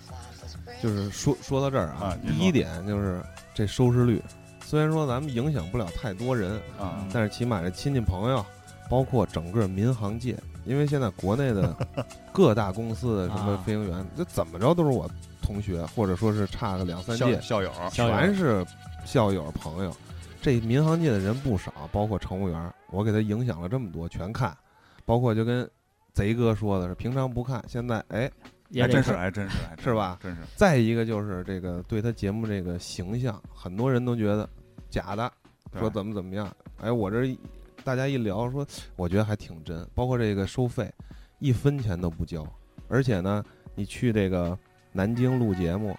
[0.84, 3.22] 就是说说到这儿啊啊，第一点就是
[3.54, 4.22] 这收视率，
[4.62, 8.44] 虽然说咱们影响不了太多人，啊，但是起码这亲戚朋友，
[8.90, 11.74] 包括整个民航界，因为现在国内的
[12.32, 18.66] 各大公司的什么啊飞行员，这怎么着都是我同学，或者说是差个两三届，校校友，校友全是
[19.06, 19.96] 校友朋友。
[20.42, 24.54] 这民航界的人不少，包括乘务员，我给他影响了这么多，全看，
[25.06, 25.66] 包括就跟
[26.12, 28.30] 贼哥说的是，平常不看，现在哎，
[28.80, 30.18] 还真是，还真是，还是吧？
[30.22, 34.48] 真是，再一个就是这个对他节目这个形象，很多人都觉得
[34.90, 35.30] 假的，
[35.78, 36.50] 说怎么怎么样。
[36.80, 37.38] 哎，我这一
[37.82, 39.86] 大家一聊说，我觉得还挺真。
[39.94, 40.92] 包括这个收费，
[41.38, 42.46] 一分钱都不交，
[42.88, 44.58] 而且呢，你去这个
[44.92, 45.96] 南京录节目，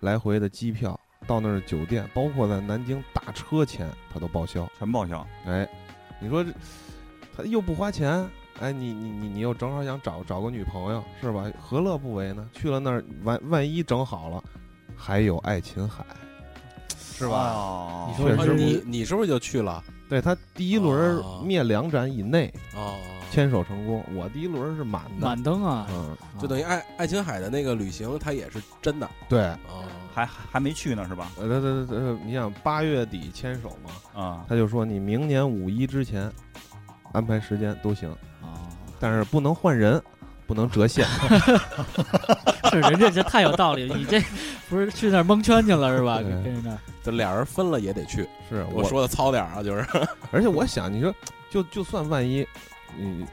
[0.00, 4.68] 来回的机票到那儿酒店，包括在南京打车钱，他都报销。
[4.78, 5.26] 全报销。
[5.46, 5.68] 哎，
[6.20, 6.52] 你说这
[7.36, 8.28] 他又不花钱，
[8.60, 11.44] 哎，你你你你又正好想找找个女朋友是吧？
[11.60, 12.48] 何乐不为呢？
[12.52, 14.42] 去了那儿万万一整好了，
[14.96, 16.04] 还有爱琴海，
[16.96, 17.52] 是吧？
[17.52, 19.82] 哦你说啊确实你你是不是就去了？
[20.08, 22.96] 对他第一轮哦灭两盏以内哦，
[23.30, 29.84] 牵手成功，我第一轮是满的，满灯啊，嗯，就等于爱爱琴海的那个旅行，它也是真的对，哦。
[30.14, 31.30] 还还没去呢是吧？
[31.38, 36.28] 呃，对对对对，你想八月底牵手嘛，啊，他就说你明年五一之前
[37.12, 38.18] 安排时间都行，啊，
[38.98, 40.00] 但是不能换人，
[40.46, 41.06] 不能折现。
[42.70, 44.20] 是人家这太有道理了， 你这
[44.68, 46.18] 不是去那儿蒙圈去了是吧？
[46.18, 48.28] 跟人那这俩人分了也得去。
[48.48, 49.84] 是我说的糙点儿啊，就是
[50.30, 51.14] 而且我想，你说
[51.50, 52.46] 就就算万一，
[52.98, 53.26] 嗯，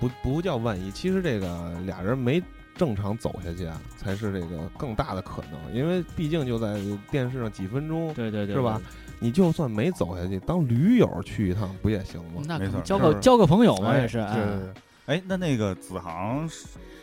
[0.00, 2.42] 不不不叫万一，其实这个俩人没
[2.76, 8.80] 正常走下去啊，才是这个更大的可能，因为毕竟就在电视上几分钟，对对对，是吧？
[9.20, 12.36] 你就算没走下去，当驴友去一趟不也行吗？
[12.36, 14.18] 没错那可能交个交个朋友嘛，哎也是。
[14.18, 14.72] 哎对对对
[15.08, 16.48] 哎，那那个子航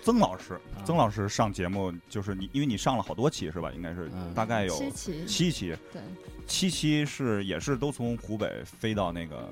[0.04, 3.72] 曾老师，啊曾老师上节目就是你，因为你上了好多期是吧？
[3.76, 6.02] 应该是嗯大概有七期，七期，对，
[6.46, 9.50] 七期是也是都从湖北飞到那个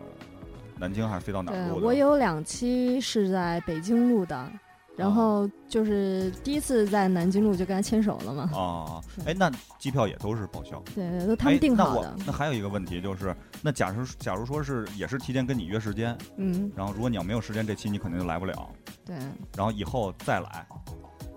[0.77, 1.87] 南京，还是飞到哪儿录的？
[1.87, 4.51] 我有两期是在北京录的，
[4.95, 10.81] 然后就是第一次在南京路就跟他牵手了嘛，啊，哎，那机票也都是报销。
[10.93, 18.69] 对，都他哎们定那我好的，那还有一个问题就是，那假如假如说是也是提前跟你约时间，嗯，然后如果你要没有时间，这期你肯定就来不了，
[19.03, 19.15] 对，
[19.57, 20.65] 然后以后再来，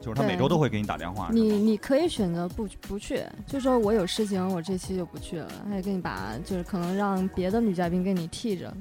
[0.02, 1.30] 就是他每周都会给你打电话。
[1.32, 8.72] 你你可以选择不不去，就说我有事情，我这期就不去了，还给你把就是可能让别的女嘉宾给你替着。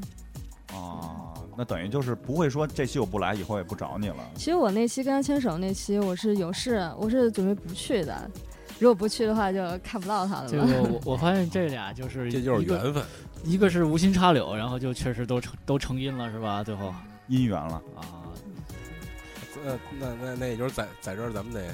[0.76, 4.18] 啊，那等于就是不会说这期我不来，以后也不找你了。
[4.36, 8.30] 其实我那期跟他牵手那期，我是有事，我是准备不去的。
[8.78, 10.66] 如果不去的话，就看不到他了这嘛。
[10.66, 13.02] 个我我发现这俩就是这就是缘分。
[13.46, 16.62] 一个是无心插柳，然后就确实都成都成因了是吧？
[16.62, 16.94] 最后
[17.30, 18.28] 姻缘了，啊，
[19.66, 21.74] 呃，那那那也就是在在这儿咱们得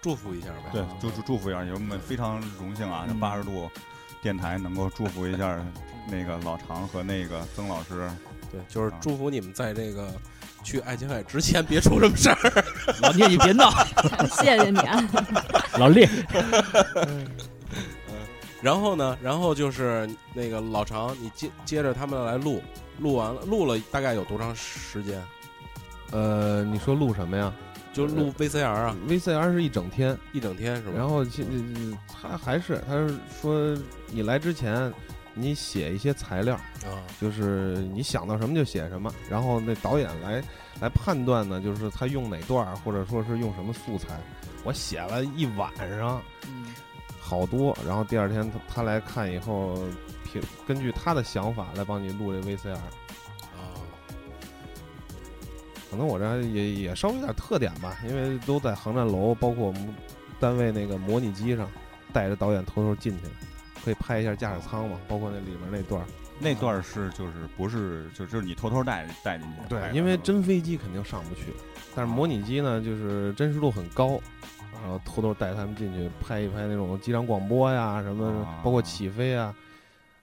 [0.00, 0.70] 祝福一下呗。
[0.72, 3.68] 对，祝祝祝福一下，我们非常荣幸啊，这嗯八十度
[4.22, 5.62] 电台能够祝福一下
[6.10, 8.08] 那个老常和那个曾老师。
[8.50, 10.08] 对，就是啊祝福你们在这个
[10.62, 12.64] 去爱琴海之前别出什么事儿。
[13.02, 13.70] 老聂你别闹，
[14.40, 15.02] 谢谢你啊！
[15.78, 16.08] 老聂
[18.60, 22.62] 然后呢，然后就是那个老常，你接接着他们来录，
[22.98, 25.22] 录完了，录了大概有多长时间？
[26.10, 27.52] 呃，你说录什么呀
[27.92, 30.92] 就录 VCR 啊，？VCR 是一整天，一整天是吧？
[30.96, 31.24] 然后
[32.06, 33.76] 他还是他是说
[34.08, 34.92] 你来之前，
[35.38, 40.42] 你写一些材料，啊，就是你想到什么就写什么，然后那导演来
[40.80, 44.20] 来判断呢，就是他用哪段儿，或者说是用什么素材。
[44.64, 46.66] 我写了一晚上，嗯
[47.20, 49.78] 好多，然后第二天他他来看以后，
[50.24, 52.72] 凭根据他的想法来帮你录这 VCR。
[52.74, 53.76] 啊，
[55.90, 59.94] 可能我这也也稍微有点特点吧，因为都在航站楼，包括我们
[60.40, 61.70] 单位那个模拟机上，
[62.12, 63.24] 带着导演偷偷进去，
[63.88, 66.06] 可以拍一下驾驶舱嘛，包括那里面那段儿。
[66.40, 71.46] 那段儿是就是不是就就是你偷偷带带进去对，因为真飞机肯定上不去，
[71.96, 74.20] 但是模拟机呢，就是真实度很高，
[74.72, 79.52] 然后偷偷带他们进去拍一拍那种机场广播呀，什么啊包括起飞啊，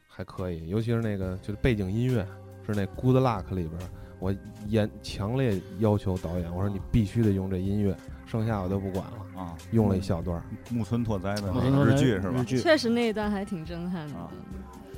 [0.07, 2.25] 还可以，尤其是那个就是背景音乐
[2.65, 3.81] 是那《Good Luck》里边，
[4.19, 4.33] 我
[4.67, 7.93] 严强烈要求导演，我说你必须得用这音乐，
[8.35, 11.53] 剩下我都不管了，啊，用了一小段，木村拓哉的
[11.85, 12.43] 日剧是吧日？
[12.43, 14.15] 剧确实那一段还挺震撼的。
[14.15, 14.29] 啊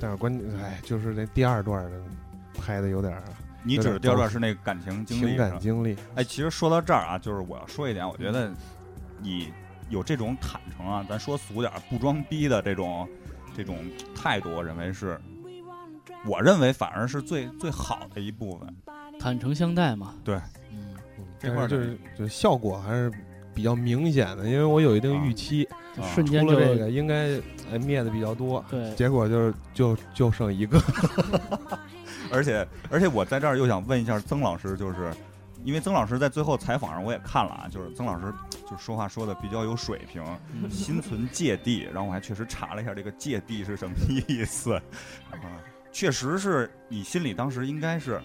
[0.00, 2.00] 但是关键哎，就是那第二段的
[2.54, 3.22] 拍的有点儿
[3.64, 5.36] 你指的第二段是那个感情经历情？
[5.36, 8.48] 感经历，哎，其实说到这儿啊，就是我要说一点，我觉得
[9.20, 9.52] 你
[9.90, 13.08] 有这种坦诚啊，咱说俗点儿，不装逼的这种
[13.56, 13.76] 这种
[14.14, 15.20] 态度，我认为是，
[16.24, 18.72] 我认为反而是最最好的一部分。
[19.18, 20.14] 坦诚相待嘛。
[20.22, 20.36] 对，
[20.70, 23.10] 嗯，嗯这块就是就是效果还是
[23.58, 25.64] 比较明显的，因为我有一定预期，
[25.96, 26.06] 啊。
[26.14, 27.36] 瞬间就这个应该
[27.72, 30.80] 哎灭的比较多，对，结果就是就就剩一个，
[32.30, 35.12] 而且而且我在这儿又想问一下曾老师，就是
[35.64, 38.32] 因为曾老师在最后采访上我也看了啊，就是曾老师
[38.70, 40.22] 就说话说的比较有水平，
[40.54, 40.70] 嗯。
[40.70, 43.92] 心存芥蒂，然后我还确实查了一下这个芥蒂是什么
[44.28, 44.74] 意思
[45.32, 45.34] 啊，
[45.90, 48.20] 确实是你心里当时应该是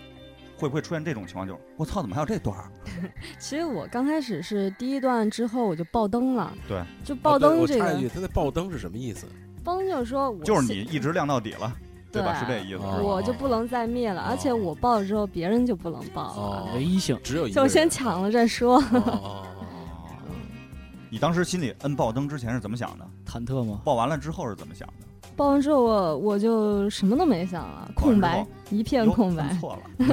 [0.57, 2.57] 会不会出现这种情况，就是我操，怎么还有这段？
[3.39, 9.27] 其实我刚开始是第一段之后我就爆灯了，对，就爆灯这个我插一句，他那爆灯是什么意思？
[9.63, 11.73] 灯就是说我就是你一直亮到底了，
[12.11, 12.39] 对吧？
[12.39, 12.83] 是这意思。
[12.83, 17.17] 哦我就不能再灭了，而且我爆了之后别人就不能爆了，哦，唯一性。
[17.23, 18.83] 只有一个就先抢了再说。
[21.09, 23.05] 你当时心里摁爆灯之前是怎么想的？
[23.25, 23.79] 忐忑吗？
[23.83, 25.05] 爆完了之后是怎么想的？
[25.35, 29.49] 爆完之后我我就什么都没想了，爆完之空白，一片空白。
[29.59, 30.05] 错了，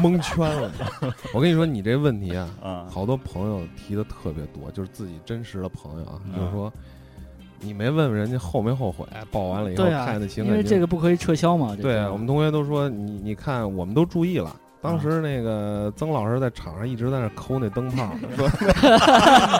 [0.00, 0.70] 蒙蒙圈了。
[1.34, 6.72] 我跟你说，你这问题啊，嗯，好多朋友提的特别多，就是自己真实的朋友啊，嗯就是说
[7.60, 11.76] 你没问问人家后没后悔，报完了以后看的情因为这个不可以撤销嘛。
[11.80, 14.54] 对啊，我们同学都说你你看，我们都注意了。
[14.82, 18.46] 当时那个曾老师在场上一直在那抠那灯泡， 说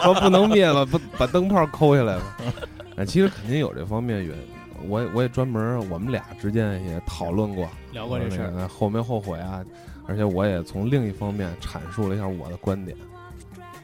[0.03, 2.37] 说不能灭了，不把灯泡抠下来吧。
[2.97, 4.54] 哎，其实肯定有这方面原因。
[4.87, 8.51] 我也我也专门，我们俩之间也讨论过，聊过这事儿。
[8.51, 9.63] 那个后没后悔啊？
[10.07, 12.95] 而且我也从另一方面阐述了一下我的观点，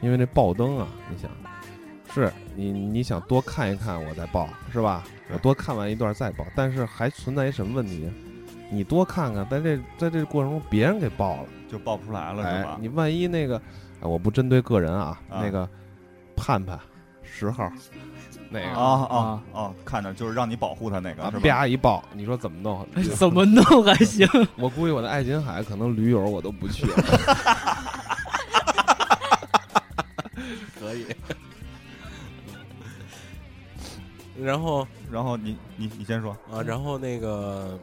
[0.00, 1.30] 因为这爆灯啊，你想，
[2.14, 5.02] 是你你想多看一看我再爆是吧？
[5.32, 8.08] 我多看完一段再爆，但是还存在一什么问题？
[8.70, 12.70] 你多看看，在这在这过程中别人给爆了，就爆不出来了是吧，？
[12.70, 13.60] 哎你万一那个，
[14.00, 15.68] 哎我不针对个人啊，啊那个
[16.36, 16.78] 盼盼
[17.22, 17.68] 十号
[18.52, 19.16] 那个啊啊
[19.54, 19.72] 啊啊！
[19.84, 21.42] 看着就是让你保护他那个啊是吧？
[21.42, 22.86] 啪一爆，你说怎么弄？
[23.16, 24.28] 怎么弄还行？
[24.56, 26.94] 我估计我的爱琴海可能驴友我都不去了。
[30.78, 31.06] 可以。
[34.40, 37.78] 然后然后你你你先说，啊，然后那个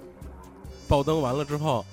[0.87, 1.85] 爆灯完了之后，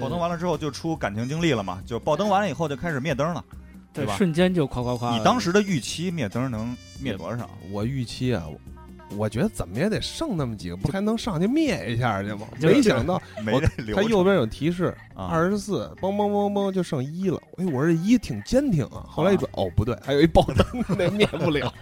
[0.00, 3.44] 爆灯完了之后就出感情经历了嘛，就爆灯完了以后就开始灭灯了，
[3.92, 5.16] 对对吧瞬间就夸夸夸。
[5.16, 7.48] 你当时的预期灭灯能灭多少？
[7.70, 12.46] 我预期啊，我我觉得怎么也得剩那么几个，不还能上去灭一下去吗？
[12.60, 17.40] 没想到 没我这流程它右边有提示，啊二十四，嘣嘣嘣嘣就剩一了。
[17.56, 19.04] 哎，我说这一挺坚挺啊。
[19.08, 20.64] 后来一转，哦不对，还有一爆灯，
[20.96, 21.72] 那灭不了。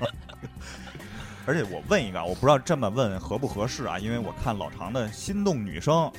[1.45, 6.11] 而且我问一个啊，我不知道这么问合不合适啊，因为我看老常的心动女生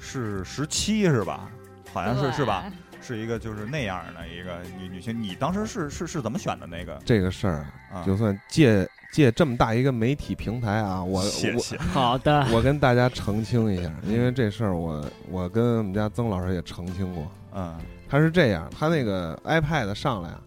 [0.00, 1.50] 是十七是吧？
[1.92, 2.64] 好像是是吧？？
[3.04, 8.02] 是一个就是那样的一个女女性，你当时是是是怎么选的那个这个事儿啊？
[8.04, 17.30] 就算借借这么大一个媒体平台啊，我谢谢 好的，我我跟大家澄清一下，因为这事儿我我跟我们家曾老师也澄清过。
[17.54, 17.78] 嗯
[18.08, 20.40] 他是这样，他那个 iPad 上来啊，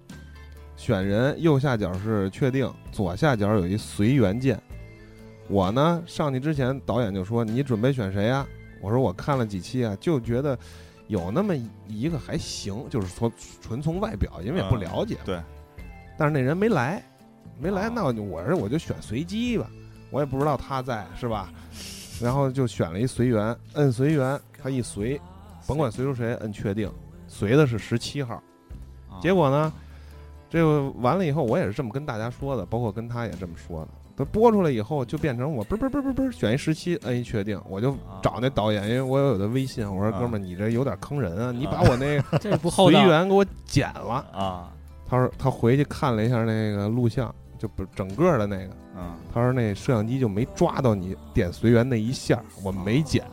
[0.78, 4.58] 选人右下角是确定，左下角有一随缘键。
[5.50, 8.46] 我呢上去之前，导演就说：“你准备选谁呀、
[8.80, 10.58] 我说：“我看了几期啊，就觉得
[11.08, 11.56] 有那么
[11.88, 13.32] 一个还行，就是从
[13.62, 15.18] 纯从外表，因为也不嗯了解。
[15.26, 15.42] 对，
[16.18, 17.04] 但是那人没来，
[17.60, 19.70] 没来，啊那我就我就选随机吧，
[20.12, 21.52] 我也不知道他在是吧？
[22.22, 25.20] 然后就选了一随缘，摁随缘，他一随，
[25.68, 26.92] 甭管随出谁，摁确定，
[27.28, 28.36] 随的是十七号。
[29.10, 29.72] 啊结果呢，
[30.50, 33.90] 这个完了以后，我也是这么跟大家说的，包括跟他也这么说的。
[34.18, 42.92] 他播出来以后，就变成我嘣嘣嘣嘣嘣选一十七，摁一确定，我就找那导演，因为我有的微信，我说啊哥们儿，你这有点坑人啊，你把我那 个随。
[42.92, 44.26] 缘给我剪了。
[44.34, 44.72] 啊
[45.08, 53.24] 他说他回去看了一下那个录像，就不整个的那个，嗯他说那摄像机就没抓到你点随缘那一下，我没剪。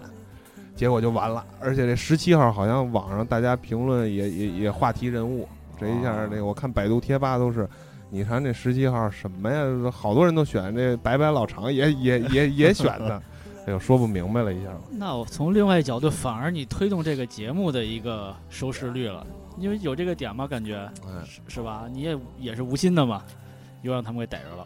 [0.77, 1.45] 结果就完了。
[1.61, 5.49] 而且这十七号好像网上大家评论也也也话题人物，
[5.81, 7.67] 这一下那个我看百度贴吧都是。
[8.15, 9.91] 你看这十七号什么呀？
[9.91, 13.21] 好多人都选这白白老长，也也也也选的，
[13.67, 14.71] 哎呦，说不明白了一下。
[14.93, 19.27] 那我从另外一角度，反而你推动这个节目的一个收视率了，
[19.59, 21.89] 因为有这个点嘛，感觉哎，是是吧？
[21.91, 23.25] 你也也是无心的嘛，
[23.83, 24.65] 又让他们给逮着了。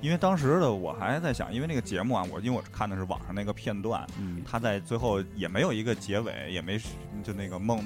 [0.00, 6.78] 因为当时的我还在想，因为那个节目啊，我因为我看的是网上那个片段，嗯，他在最后也没有一个结尾，也没
[7.24, 7.82] 就那个孟，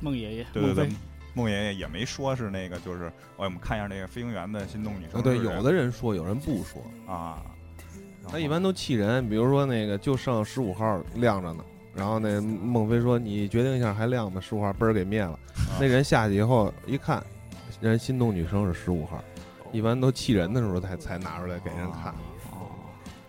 [0.00, 0.88] 孟爷爷，对对对
[1.36, 7.42] 孟爷爷也没说是那个，就是哎我们看一下那个飞行员的心动女生啊，对，有的人说，有人不说，啊，
[8.26, 9.28] 他一般都气人。
[9.28, 11.62] 比如说那个就剩十五号亮着呢，
[11.94, 15.32] 然后那孟非说：“你决定一下还亮吗？”十五号嘣儿给灭了。
[15.32, 17.22] 啊那人下去以后一看，
[17.82, 19.22] 人心动女生是十五号，
[19.72, 22.14] 一般都气人的时候才才拿出来给人看。
[22.50, 22.72] 哦，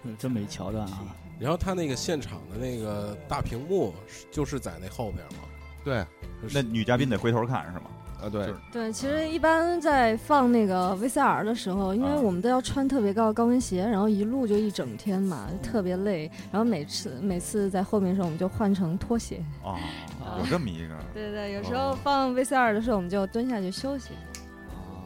[0.04, 1.14] 有这么一桥段啊。
[1.38, 3.94] 然后他那个现场的那个大屏幕
[4.32, 5.48] 就是在那后边嘛，
[5.84, 6.04] 对，
[6.52, 7.92] 那女嘉宾得回头看是吗？
[8.20, 16.30] 啊对，对，其实一般在放那个 VCR 的时候，因为啊我们都要穿特别高的高跟鞋，然后一路就一整天嘛，特别累。
[16.52, 19.44] 然后每次每次在后面的时候，我们就换成拖鞋。
[19.64, 19.78] 哦，
[20.26, 24.10] 啊有这么一个，对对，有时哦候放 VCR 的时候，我们就蹲下去休息，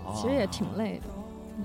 [0.05, 1.10] 哦其实也挺累的。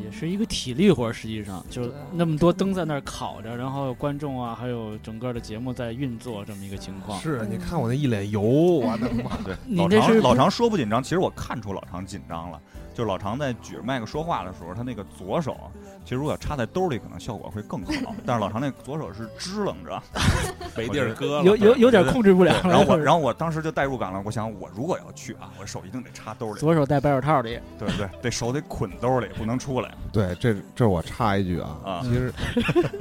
[0.03, 7.21] 也是一个体力活，实际上就对那么多灯在那儿烤着，然后观众啊，还有整个的节目在运作，这么一个情况。
[7.21, 9.37] 是，你看我那一脸油，我的妈！
[9.45, 12.61] 对，老常老常说不紧张，其实我看出老常紧张了。
[12.97, 15.55] 就是老常在举着麦克说话的时候，他那个左手，
[16.03, 18.15] 其实如果插在兜里，可能效果会更好。
[18.25, 20.03] 但是老常那左手是支棱着，
[20.75, 21.45] 没地儿搁了。
[21.45, 22.71] 有有有点控制不了了。
[22.71, 32.33] 然后我然后我当时就代入感了，我想我如果要去啊，我手一定得插兜里，左手戴白手套里，对对，这手得捆兜里，不能出来 对，这这我插一句啊，啊其实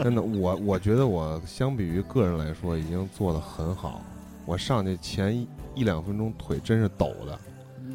[0.03, 4.01] 真的，我我觉得我相比于个人来说，已经做得很好。
[4.45, 7.39] 我上去前一一两分钟腿真是抖的，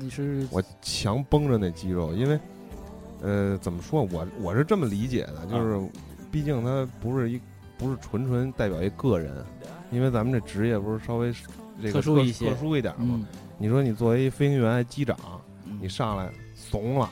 [0.00, 2.38] 你是我强绷着那肌肉，因为，
[3.22, 5.90] 呃，怎么说，我我是这么理解的，就是，
[6.30, 7.40] 毕竟他不是一
[7.78, 9.44] 不是纯纯代表一个人，
[9.90, 11.32] 因为咱们这职业不是稍微
[11.80, 13.18] 这个特殊一些特殊一点嘛。
[13.18, 13.26] 嗯，
[13.58, 15.16] 你说你作为飞行员、机长，
[15.66, 17.10] 嗯你上来怂了，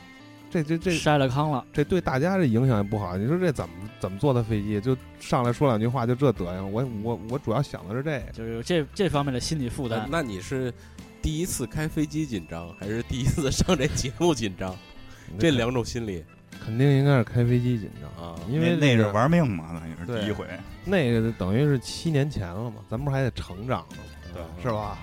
[0.50, 3.16] 这这这筛了糠了，这对大家这影响也不好。
[3.16, 6.72] 你说这怎么怎么坐的飞机，就上来说两句话就这德行？
[6.72, 8.32] 我我我主要想的是这个。
[8.32, 10.06] 就是这这方面的心理负担。
[10.10, 10.72] 那那你是
[11.20, 14.74] 第一次开飞机紧张，还是第一次上这节目紧张？
[15.38, 16.24] 这两种心理
[16.64, 20.46] 肯定应该是开飞机紧张，啊，因为那那是玩命嘛，那也是第一回，
[20.86, 24.04] 那个等于是七年前了嘛，咱不是还得成长呢吗？
[24.32, 24.98] 对是吧？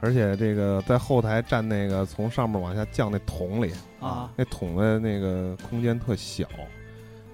[0.00, 6.46] 而且这个在后台站那个从上面往下降那桶里，啊，那桶的那个空间特小，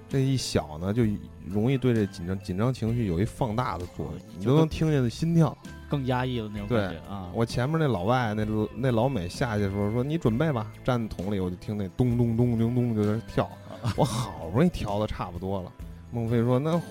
[0.09, 1.03] 这一小呢就
[1.47, 5.55] 容易对这紧张紧张情绪有一放大的作用，你都能听见心跳。
[5.95, 7.29] 更压抑的那种感觉啊。
[7.33, 13.49] 我前面那老外那那老美下去的时候说你准备吧，站桶里我就听那咚咚咚咚咚就在那跳，
[13.95, 15.71] 我好不容易调的差不多了。
[16.11, 16.81] 孟非说那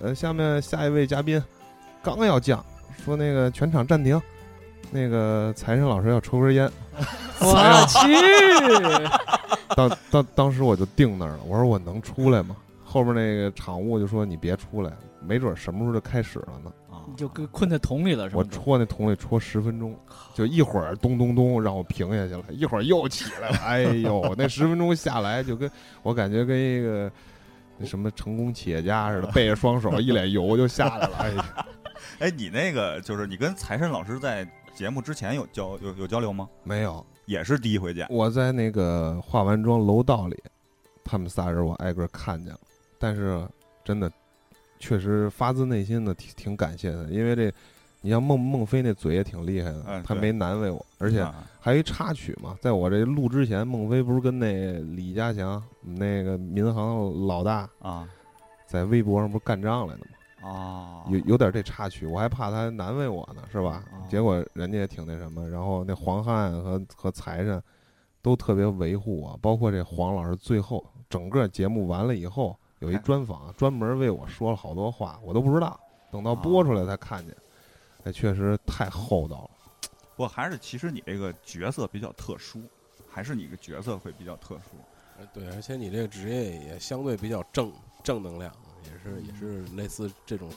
[0.00, 1.42] 呃下面下一位嘉宾
[2.02, 2.64] 刚要降，
[3.04, 4.20] 说那个全场暂停，
[4.90, 6.70] 那个财神老师要抽根烟。
[7.40, 8.08] 我去，
[9.74, 12.54] 当当当时我就定那儿了，我说我能出来吗？
[12.84, 16.70] 后边那个场务就说你别出来，没准什么时候就开始了呢。
[17.02, 18.44] 啊你就跟困在桶里了是我？
[18.44, 19.94] 戳那桶里戳十分钟，
[20.34, 23.56] 就一会儿咚咚咚让我平下去了，一会儿又起来了。
[23.58, 25.70] 哎呦，那十分钟下来就跟
[26.02, 27.10] 我感觉跟一个
[27.76, 31.16] 那什么成功企业家似的，背着双手一脸油就下来了。
[31.18, 31.66] 哎呀，
[32.20, 36.48] 哎，你那个就是你跟财神老师在节目之前有交有有交流吗？
[36.62, 40.36] 没有，也是第一回见我在那个化完妆楼道里，
[41.04, 42.60] 他们仨人我挨个看见了，
[42.98, 43.46] 但是
[43.84, 44.10] 真的
[44.82, 47.52] 确实发自内心的挺挺感谢他，因为这
[48.00, 51.46] 你像孟孟非那嘴也挺厉害的，他没难为我，而且啊。
[51.60, 58.08] 还有一插曲嘛，在我这录之前，孟非不是跟那李家祥那个民航老大啊。
[58.66, 60.50] 在微博上不是干仗来的吗？
[60.50, 63.84] 啊，有有点这插曲，我还怕他难为我呢，是吧？
[63.92, 67.62] 哦结果人家也挺那什么，然后那黄汉和和财神
[68.20, 75.78] 都特别维护我，包括这黄老师最后整个节目完了以后有一哎专访，专门为我说了好多话，我都不知道，
[76.10, 77.34] 等到播出来才看见，
[78.02, 79.50] 哎，确实太厚道了。
[80.16, 82.60] 不过还是其实你这个角色比较特殊，
[83.08, 84.76] 还是你个角色会比较特殊。
[85.18, 87.72] 呃对，而且你这个职业也相对比较正
[88.02, 88.52] 正能量，
[88.84, 90.50] 也是也是类似这种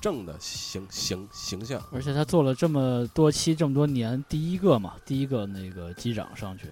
[0.00, 1.80] 正的形形形象。
[1.92, 6.66] 而且他做了这么多期这么多年，第一个嘛，第一个那个机长上去，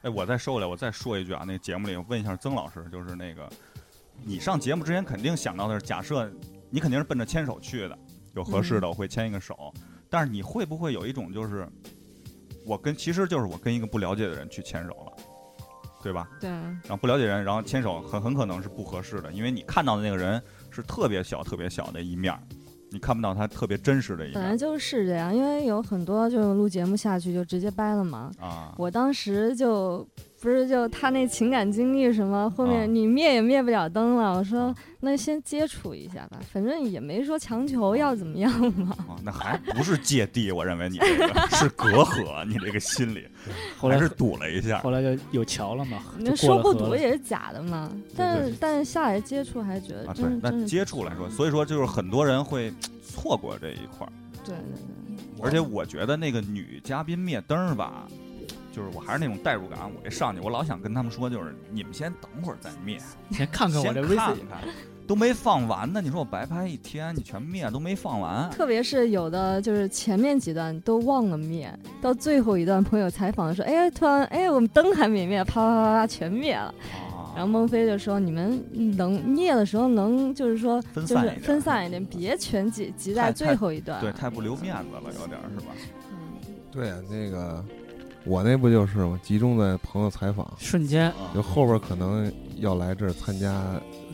[0.00, 3.50] 哎，我再收回来，我再说一句啊，那个节目里我问一下曾老师，就是那个
[4.24, 6.30] 你上节目之前肯定想到的是，假设
[6.70, 7.98] 你肯定是奔着牵手去的，
[8.34, 9.72] 有合适的我会牵一个手。
[10.08, 11.68] 但是你会不会有一种就是，
[12.64, 15.12] 我跟其实就是我跟一个不了解的人去牵手了，
[16.02, 16.28] 对吧？
[16.40, 20.40] 对，然后不了解人，然后牵手很很可能是不合适的，因为你看到的那个人
[20.70, 22.40] 是特别小、特别小的一面儿，
[22.90, 28.30] 你看不到他特别真实的一面本来就是这样，因为有很多就录节目下去就直接掰了嘛。
[28.38, 28.72] 啊。
[28.78, 30.06] 我当时就
[30.40, 32.70] 不是就他那情感经历什么，后啊。
[32.70, 34.36] 面你灭也灭不了灯了。
[34.36, 38.94] 我说那先接触一下吧，反正也没说强求要怎么样嘛。
[39.08, 41.26] 啊，那还不是芥蒂，我认为你这个
[41.56, 43.26] 是隔阂，你这个心里
[43.78, 44.78] 后来是堵了一下。
[44.80, 52.72] 后来就有桥了嘛，那说不堵也是假的嘛，但但是下来接触还觉得啊，对真，那真是接触来说，所以说就是很多人会
[53.02, 54.12] 错过这一块儿，
[54.44, 58.06] 对对对，而且我觉得那个女嘉宾灭灯儿吧，
[58.76, 62.98] 就是我还是那种代入感，我一上去，我老想跟他们说，就是你们先等会儿再灭，
[63.32, 64.68] 先看看我这微信看看，
[65.06, 66.02] 都没放完呢。
[66.02, 71.72] 你说我白拍一天，你全灭都没放完，特别是有的就是前面几段都忘了灭，
[72.02, 76.74] 到最后一段朋友采访的时候，哎，突然哎我们灯还没灭，啪啪啪啪全灭了。
[77.34, 78.62] 然后啊，孟非就说：“你们
[78.96, 85.72] 能灭的时候能就是说分散一点分散一点，别全挤挤在最后一段。”对，太不留面子了，有点是吧？
[86.10, 86.16] 嗯
[86.72, 87.62] 对啊，那个
[88.26, 89.18] 我那不就是吗？
[89.22, 93.62] 集中在朋友采访，瞬间啊就后边可能要来这儿参加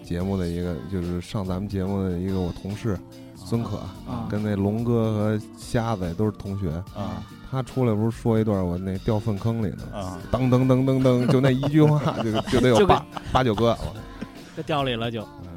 [0.04, 2.98] 节目的一个，就是上咱们节目的一个我同事
[3.34, 6.70] 孙可，啊跟那龙哥和瞎子也都是同学。
[6.94, 13.76] 啊他出来不是说一段我那掉粪坑里呢，啊，噔噔噔噔噔，就那一句话 就就得有八八九个。
[14.56, 15.22] 就掉里了就。
[15.22, 15.48] 嗯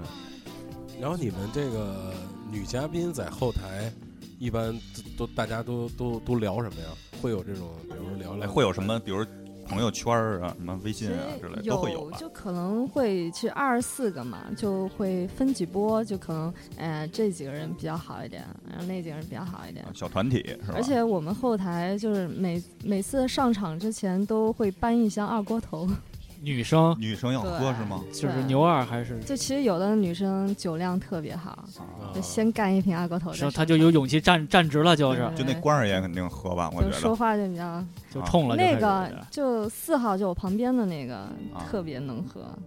[1.01, 2.13] 然后你们这个
[2.49, 3.91] 女嘉宾在后台，
[4.37, 4.77] 一般
[5.17, 6.87] 都都大家都都都聊什么呀？
[7.21, 8.99] 会有这种，比如说聊哎聊会有什么？
[8.99, 9.25] 比如
[9.67, 12.17] 朋友圈儿啊，什么微信啊之类的都会有吧？
[12.19, 19.91] 就可能会去二十四个嘛，就会分几波，就可能呃这几个人比较好一点，然后那几个人比较好一点啊。
[19.95, 20.73] 小团体是吧？
[20.75, 25.89] 而且我们后台就是每每次上场之前都会搬一箱二锅头，
[26.45, 28.03] 女生女生要喝是吗？
[28.13, 32.13] 就是牛二还是，就其实有的女生酒量特别好，啊。
[32.13, 35.29] 就先干一瓶二锅头再上，是她就有勇气站站直了，就是。
[35.35, 36.93] 就那关二爷肯定喝吧，我觉得。
[36.93, 37.83] 就说话就比较
[38.13, 41.15] 就冲了就那个就四号就我旁边的那个
[41.53, 42.57] 啊特别能喝，哦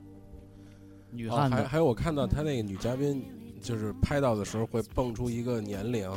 [1.10, 3.24] 女汉子，还还有我看到他那个女嘉宾，
[3.62, 6.10] 就是拍到的时候会蹦出一个年龄、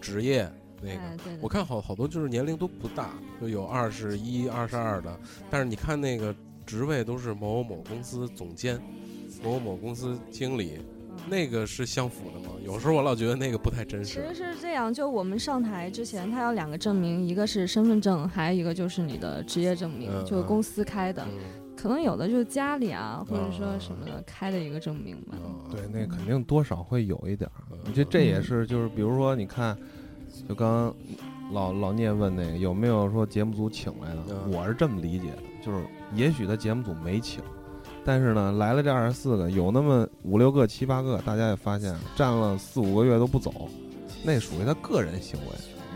[0.00, 0.48] 职业
[0.80, 1.00] 那个。
[1.00, 1.38] 哎对对。
[1.40, 3.10] 我看好好多就是年龄都不大，
[3.40, 5.18] 就有二十一、二十二的，
[5.50, 6.32] 但是你看那个
[6.66, 8.78] 职位都是某某某公司总监、
[9.42, 12.54] 某某某公司经理，嗯那个是相符的吗？
[12.64, 14.54] 有时候我老觉得那个不太真实其实实。
[14.54, 21.24] 是这样，就我们上台之前，他有两个证明，一个是身份证，还有一个就是你的职业证明，嗯就是公司开的。
[21.24, 21.38] 嗯，
[21.74, 25.36] 可能有的就是家里啊，或者说嗯什么的开的一个证明吧。
[25.36, 27.50] 啊对，那肯定多少会有一点
[27.86, 29.76] 我觉得这也是，就是比如说，你看，
[30.48, 30.94] 就刚刚
[31.52, 35.84] 老老聂问那个有没有说节目组请来的，嗯我是这么理解的，就是
[36.14, 37.42] 也许他节目组没请，
[38.04, 43.68] 但是呢，来了这二十四个，有那么五六个、七八个，大家也发现站了四五个月都不走，
[44.24, 45.46] 那属于他个人行为。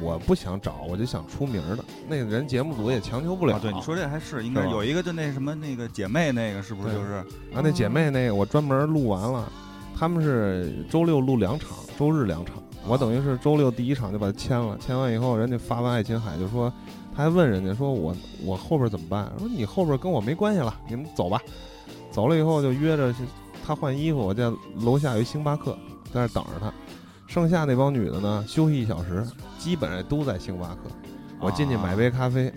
[0.03, 1.85] 我不想找，我就想出名的。
[2.09, 3.59] 那个人节目组也强求不了。
[3.59, 7.13] 对，你说这还是应该有一个就那什么那个姐妹那个是不是就是
[7.53, 9.53] 啊，那姐妹那个我专门录完了，
[9.95, 12.55] 他们是周六录两场，周日两场。
[12.89, 16.73] 我等于是周六第一场就把他签了，签完以后，人家发完《爱琴海》就说，
[17.17, 19.31] 他还问人家说我我后边怎么办？
[19.39, 21.41] 说你后边跟我没关系了，你们走吧。
[22.11, 23.19] 走了以后就约着去
[23.65, 25.73] 他换衣服，我在楼下有一星巴克，
[26.13, 26.73] 在那等着他。
[27.27, 29.25] 剩下那帮女的呢，休息一小时，
[29.59, 30.91] 基本上都在星巴克。
[31.39, 32.53] 我进去买杯咖啡，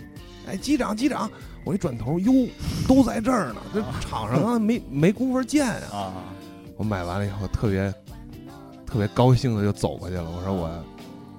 [0.46, 1.30] 哎，机长机长，
[1.64, 2.32] 我一转头，哟，
[2.88, 5.96] 都在这儿呢，这场上啊没没工夫见啊。
[5.96, 6.12] 啊
[6.76, 7.94] 我买完了以后特别
[8.84, 10.28] 特别高兴的就走过去了。
[10.28, 10.68] 我说我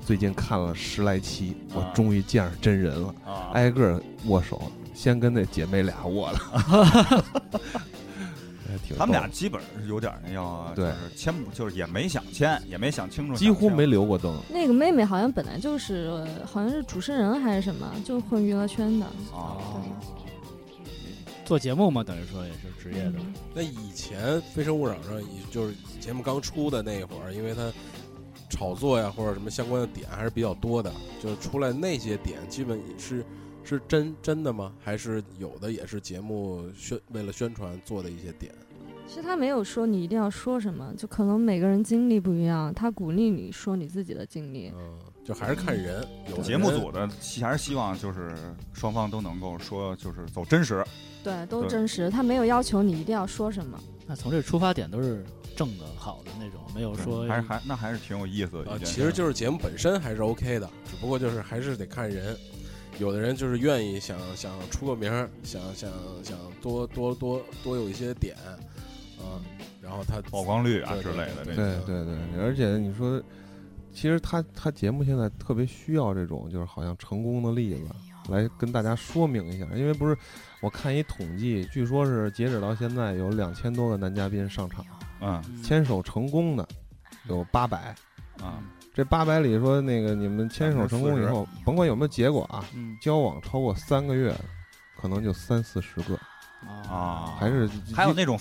[0.06, 3.50] 最近看了十来期，我啊终于见着真人了，啊！
[3.54, 6.40] 挨个儿握手，先跟那姐妹俩握了。
[8.98, 14.38] 他们俩基本上是有点儿要对就是签不就是也没想签，也没想清楚，几乎没留过灯。
[14.50, 19.06] 那个妹妹好像本来就是，呃好像是主持人还是什么，就混娱乐圈的。
[19.34, 19.58] 啊。
[21.46, 23.14] 做节目嘛，等于说也是职业的。
[23.18, 27.72] 嗯那以前《非诚勿扰》上，也就是节目刚出的那会儿，因为它
[28.50, 30.92] 炒作呀或者什么相关的点还是比较多的，
[31.22, 33.26] 就出来那些点基本是
[33.64, 34.74] 是真真的吗？
[34.84, 38.54] 还是有的也是节目宣为了宣传做的一些点？
[39.08, 44.72] 其实他没有说你一定要说什么，就可能每个人经历不一样，他鼓励你说你自己的经历。
[44.76, 46.04] 嗯，就还是看人。
[46.28, 48.36] 有的节目组的希还是希望就是
[48.74, 50.84] 双方都能够说就是走真实，
[51.24, 53.80] 对，都真实，他没有要求你一定要说什么。
[54.08, 55.24] 那从这出发点都是
[55.56, 58.94] 正的好的那种，没有说还是还那还是挺有意思的啊一，件事。
[58.94, 62.36] 其实就是节目本身还是 OK 的，只不过就是还是得看人。
[62.98, 65.92] 有的人就是愿意想想出个名儿，想想
[66.24, 68.34] 想多多多多有一些点，
[69.18, 69.36] 啊，
[69.82, 73.22] 然后他曝光率啊之类的，对这对对对，而且你说，
[73.94, 77.82] 其实他他节目现在特别需要这种，就是好像成功的例子
[78.30, 80.18] 来跟大家说明一下，因为不是
[80.62, 84.86] 我看一统计，据说是截止到现在有两千多个男嘉宾上场，
[85.20, 85.44] 嗯。
[85.48, 86.68] 嗯牵手成功的
[87.28, 87.96] 有八百，
[88.42, 88.62] 啊，
[88.94, 92.96] 这八百里说那个你们牵手成功以后，甭管有没有结果啊，嗯。
[93.02, 94.36] 交往超过三个月，
[95.00, 96.20] 可能就三四十个，
[96.90, 97.36] 啊。
[97.40, 98.38] 还是还有那种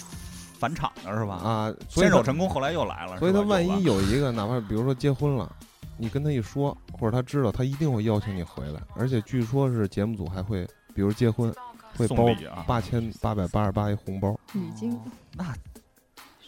[0.59, 1.35] 返场的是吧？
[1.37, 5.51] 啊，牵手成功，后来又来了，所以他万一有一个，哪怕比如说结婚了，
[5.97, 8.81] 你跟他一说，或者他知道，他一定会邀请你回来。
[8.97, 11.53] 而且据说是节目组还会，比如结婚
[11.97, 14.39] 会包礼啊，八千八百八十八一红包。
[14.53, 14.99] 礼金，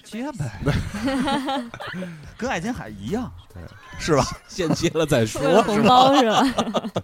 [0.07, 0.50] 接呗，
[2.38, 3.62] 跟爱琴海一样对，
[3.98, 4.24] 是吧？
[4.48, 5.88] 先接了再说，红是吧？
[5.88, 6.42] 包是吧？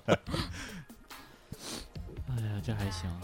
[2.29, 3.21] 哎呀，这还行啊。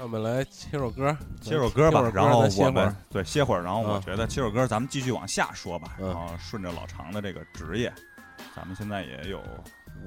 [0.00, 2.94] 那我们来切首歌，切首歌吧然后我们。
[3.10, 7.92] 对歇会儿，然后我嗯觉得切首歌咱们继续往下说吧，嗯然后顺着老常的这个职业，
[8.54, 9.40] 咱们现在也有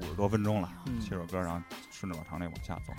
[0.00, 1.60] 五十多分钟了，嗯切首歌，然后
[1.90, 2.94] 顺着老常那往下走。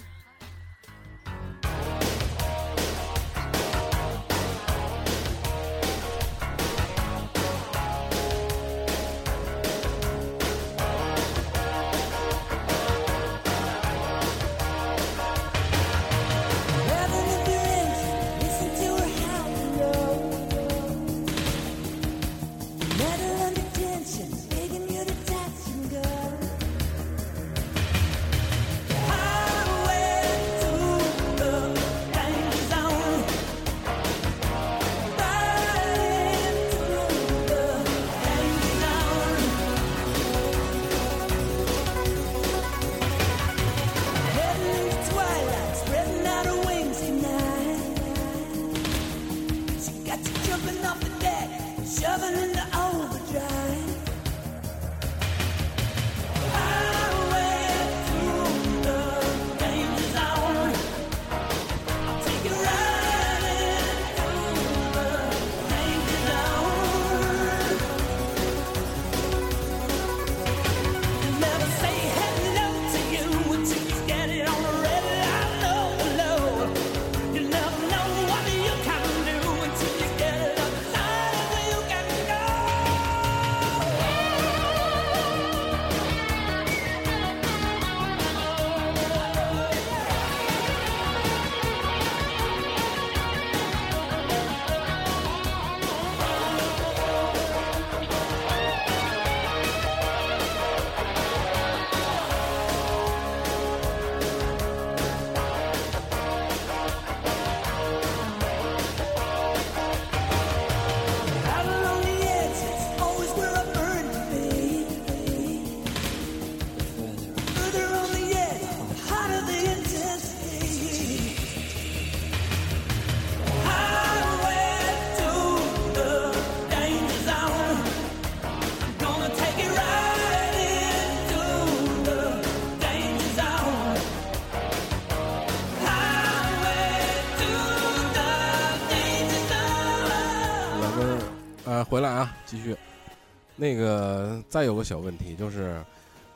[143.63, 145.81] 那个，再有个小问题，就是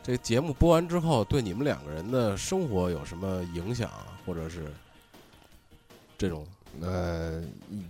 [0.02, 4.72] 这个节目播完之后，对你们两个人的生活有什么影响啊，或者是
[6.18, 6.48] 这种
[6.80, 7.84] 呃，应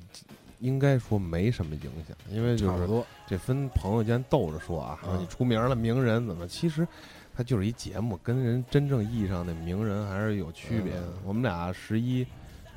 [0.59, 3.05] 应该说没什么影响，因为就是多？
[3.27, 6.47] 这分朋友间逗着说啊，说嗯你出名了，名人怎么？
[6.47, 6.87] 其实
[7.35, 11.05] 它就是一节目，跟人真正意义上的名人还是有区别的。
[11.05, 12.25] 嗯我们俩十一，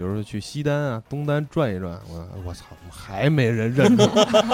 [0.01, 4.03] 比如说去西单啊、东单转一转，我我操，还没人认出？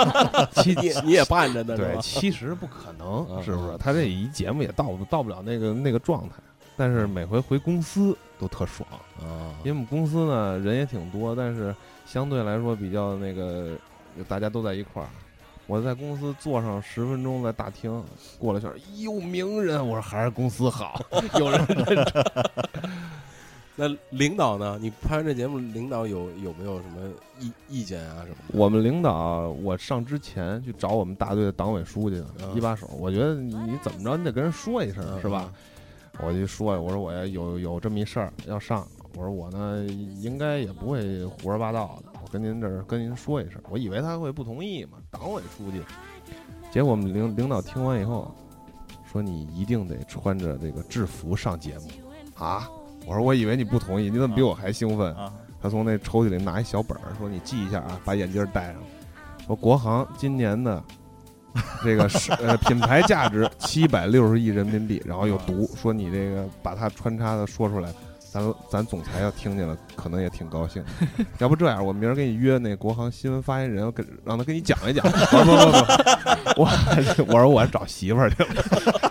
[0.60, 2.00] 其你你也办着呢，对，吧？
[2.02, 3.78] 其实不可能，嗯是不是嗯？
[3.78, 6.34] 他这一节目也到不到不了那个那个状态，
[6.76, 8.88] 但是每回回公司都特爽，
[9.20, 11.72] 啊因为我们公司呢人也挺多，但是
[12.04, 13.76] 相对来说比较那个，
[14.26, 15.08] 大家都在一块儿。
[15.68, 18.00] 我在公司坐上十分钟，在大厅
[18.38, 21.00] 过了圈儿，哟，名人，我说还是公司好，
[21.38, 22.24] 有人认识。
[23.78, 24.78] 那领导呢？
[24.80, 28.58] 你拍完这节目，领导有有没有什么意意见啊什么的？
[28.58, 35.52] 我们领导，我上之前去找我们大队的党委书记嗯一把手，我觉得你你怎么着，你得跟人说一声，嗯是吧？
[36.20, 43.60] 我就说，我说我要有有这么一事儿要上，我说我呢应该也不会胡说八道的，我跟您这儿跟您说一声。
[43.68, 45.82] 我以为他会不同意嘛，党委书记。
[46.72, 48.34] 结果我们领领导听完以后，
[49.12, 51.90] 说你一定得穿着这个制服上节目
[52.42, 52.66] 啊！
[53.06, 55.14] 我说我以为你不同意，你怎么比我还兴奋？
[55.14, 55.32] 啊，
[55.62, 58.82] 他从那抽屉里拿一小本儿，说你记一下啊，把眼镜戴上。
[59.46, 60.82] 说国航今年的
[61.82, 67.88] 这个是呃品牌价值七百六十亿人民币，然后有毒说你这个把它穿插的说出来，
[68.30, 70.84] 咱咱总裁要听见了，可能也挺高兴。
[71.38, 75.06] 要不这样，我明儿给你约那国航新闻发言人，我跟让他给你讲一讲。
[75.32, 76.68] 我说不不不，我
[77.28, 79.05] 我说我找媳妇儿去了。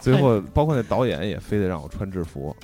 [0.00, 2.54] 最后，包括那导演也非得让我穿制服，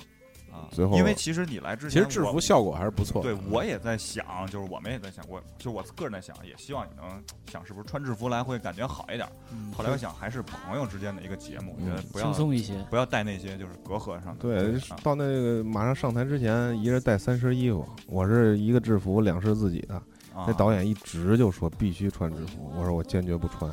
[0.51, 3.33] 啊，最后因为其实你来之前，其实制服效果还是不错的。
[3.33, 9.29] 对我也在想，就是我们也在想，过就我个人在想，也希望你能想是不是穿制服来会感觉好一点。
[9.53, 12.75] 嗯后来我想，还是朋友之间的一个节目，我觉得不要轻松一些。
[12.89, 14.41] 不要带那些就是隔阂上的。
[14.41, 19.95] 对啊，到那个马上上台之前，一人带三身衣服，我是一个制服，两身自己的。
[19.95, 23.71] 啊那导演一直就说必须穿制服，我说我坚决不穿。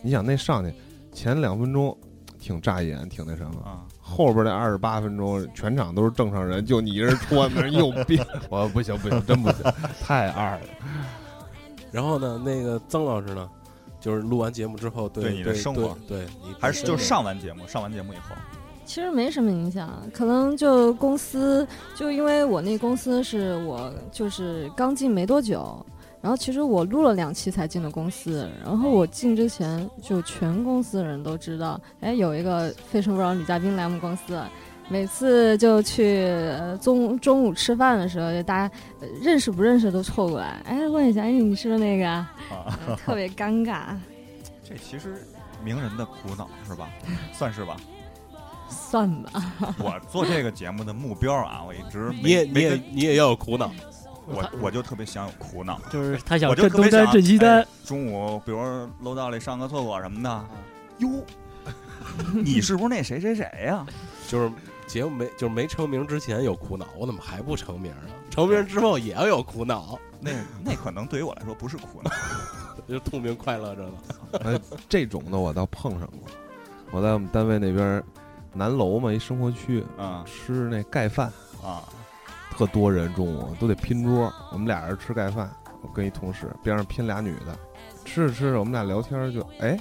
[0.00, 0.72] 你想那上去
[1.12, 1.96] 前两分钟
[2.44, 8.22] 挺扎眼，挺那什么，啊，后边那二十八分钟全场都是正常人，就你一人穿， 那有病！
[8.50, 9.72] 我说不行不行，真不行，
[10.02, 10.60] 太二了。
[11.90, 13.48] 然后呢，那个曾老师呢，
[13.98, 16.98] 就是录完节目之后，对对你的生活对对你还是就。
[16.98, 18.36] 上完节目，上完节目以后，
[18.84, 21.66] 其实没什么影响，可能就公司，
[21.96, 25.84] 就因为我那公司是我就是刚进没多久，
[26.24, 34.42] 然后其实我录了两期才进的公司，然后我进之前就全公司的人都知道，哎，有一个《非诚勿扰》女嘉宾来我们公司，
[34.88, 42.34] 每次就去呃中中午吃饭的时候，就大家呃认识不认识都凑过来，哎，问一下，哎，你是不是那个啊？
[42.50, 42.72] 啊，
[43.04, 43.94] 特别尴尬，
[44.66, 45.22] 这其实
[45.62, 46.88] 名人的苦恼是吧？
[47.34, 47.76] 算是吧。
[48.70, 49.30] 算吧，
[49.78, 53.70] 我做这个节目的目标啊，我一直你也你也你也要有苦恼，
[54.26, 60.44] 我我就特别想有苦恼，就是 他想我就震东单特别想震西单哎，中午比如说楼道里上个厕所什么的，
[60.98, 61.08] 哟，
[62.32, 63.86] 你是不是那谁谁谁呀？
[64.28, 64.50] 就是
[64.86, 68.04] 节目没就是没成名之前有苦恼，我怎么还不成名啊？
[68.30, 70.30] 成名之后也要有苦恼，那
[70.62, 72.10] 那可能对于我来说不是苦恼，
[72.88, 73.92] 就痛并快乐着呢。
[74.44, 76.20] 哎，这种的我倒碰上过。
[76.90, 78.02] 我在我们单位那边
[78.52, 81.82] 南楼嘛，一生活区啊吃那盖饭，啊
[82.56, 84.32] 特多人，中午都得拼桌。
[84.52, 85.50] 我们俩人吃盖饭，
[85.82, 87.56] 我跟一同事边上拼俩女的，
[88.04, 89.78] 吃着吃着，我们俩聊天就哎，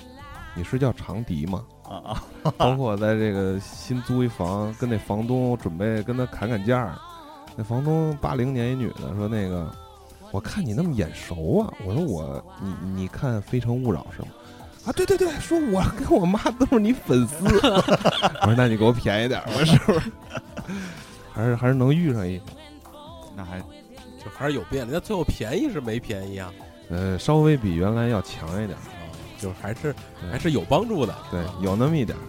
[0.55, 1.63] 你是叫长笛吗？
[1.84, 2.53] 啊啊！
[2.57, 6.97] 包括我在这个新租一房，跟那房东准备跟他砍砍价，
[7.55, 9.69] 那房东八零年一女的说那个，
[10.32, 14.30] 我看你那么眼熟啊，我说我你你看《非诚勿扰》是吗？
[14.86, 17.45] 啊，对对对，说我跟我妈都是你粉丝。
[18.41, 20.11] 我说那你给我便宜点吧，是不是？
[21.34, 22.45] 还是还是能遇上一个，
[23.36, 26.54] 那还就还是有变的，那最后便宜是没便宜啊，
[26.90, 29.10] 呃，稍微比原来要强一点儿，啊，
[29.40, 29.94] 就还是
[30.32, 32.22] 还是有帮助的，对啊，有那么一点儿。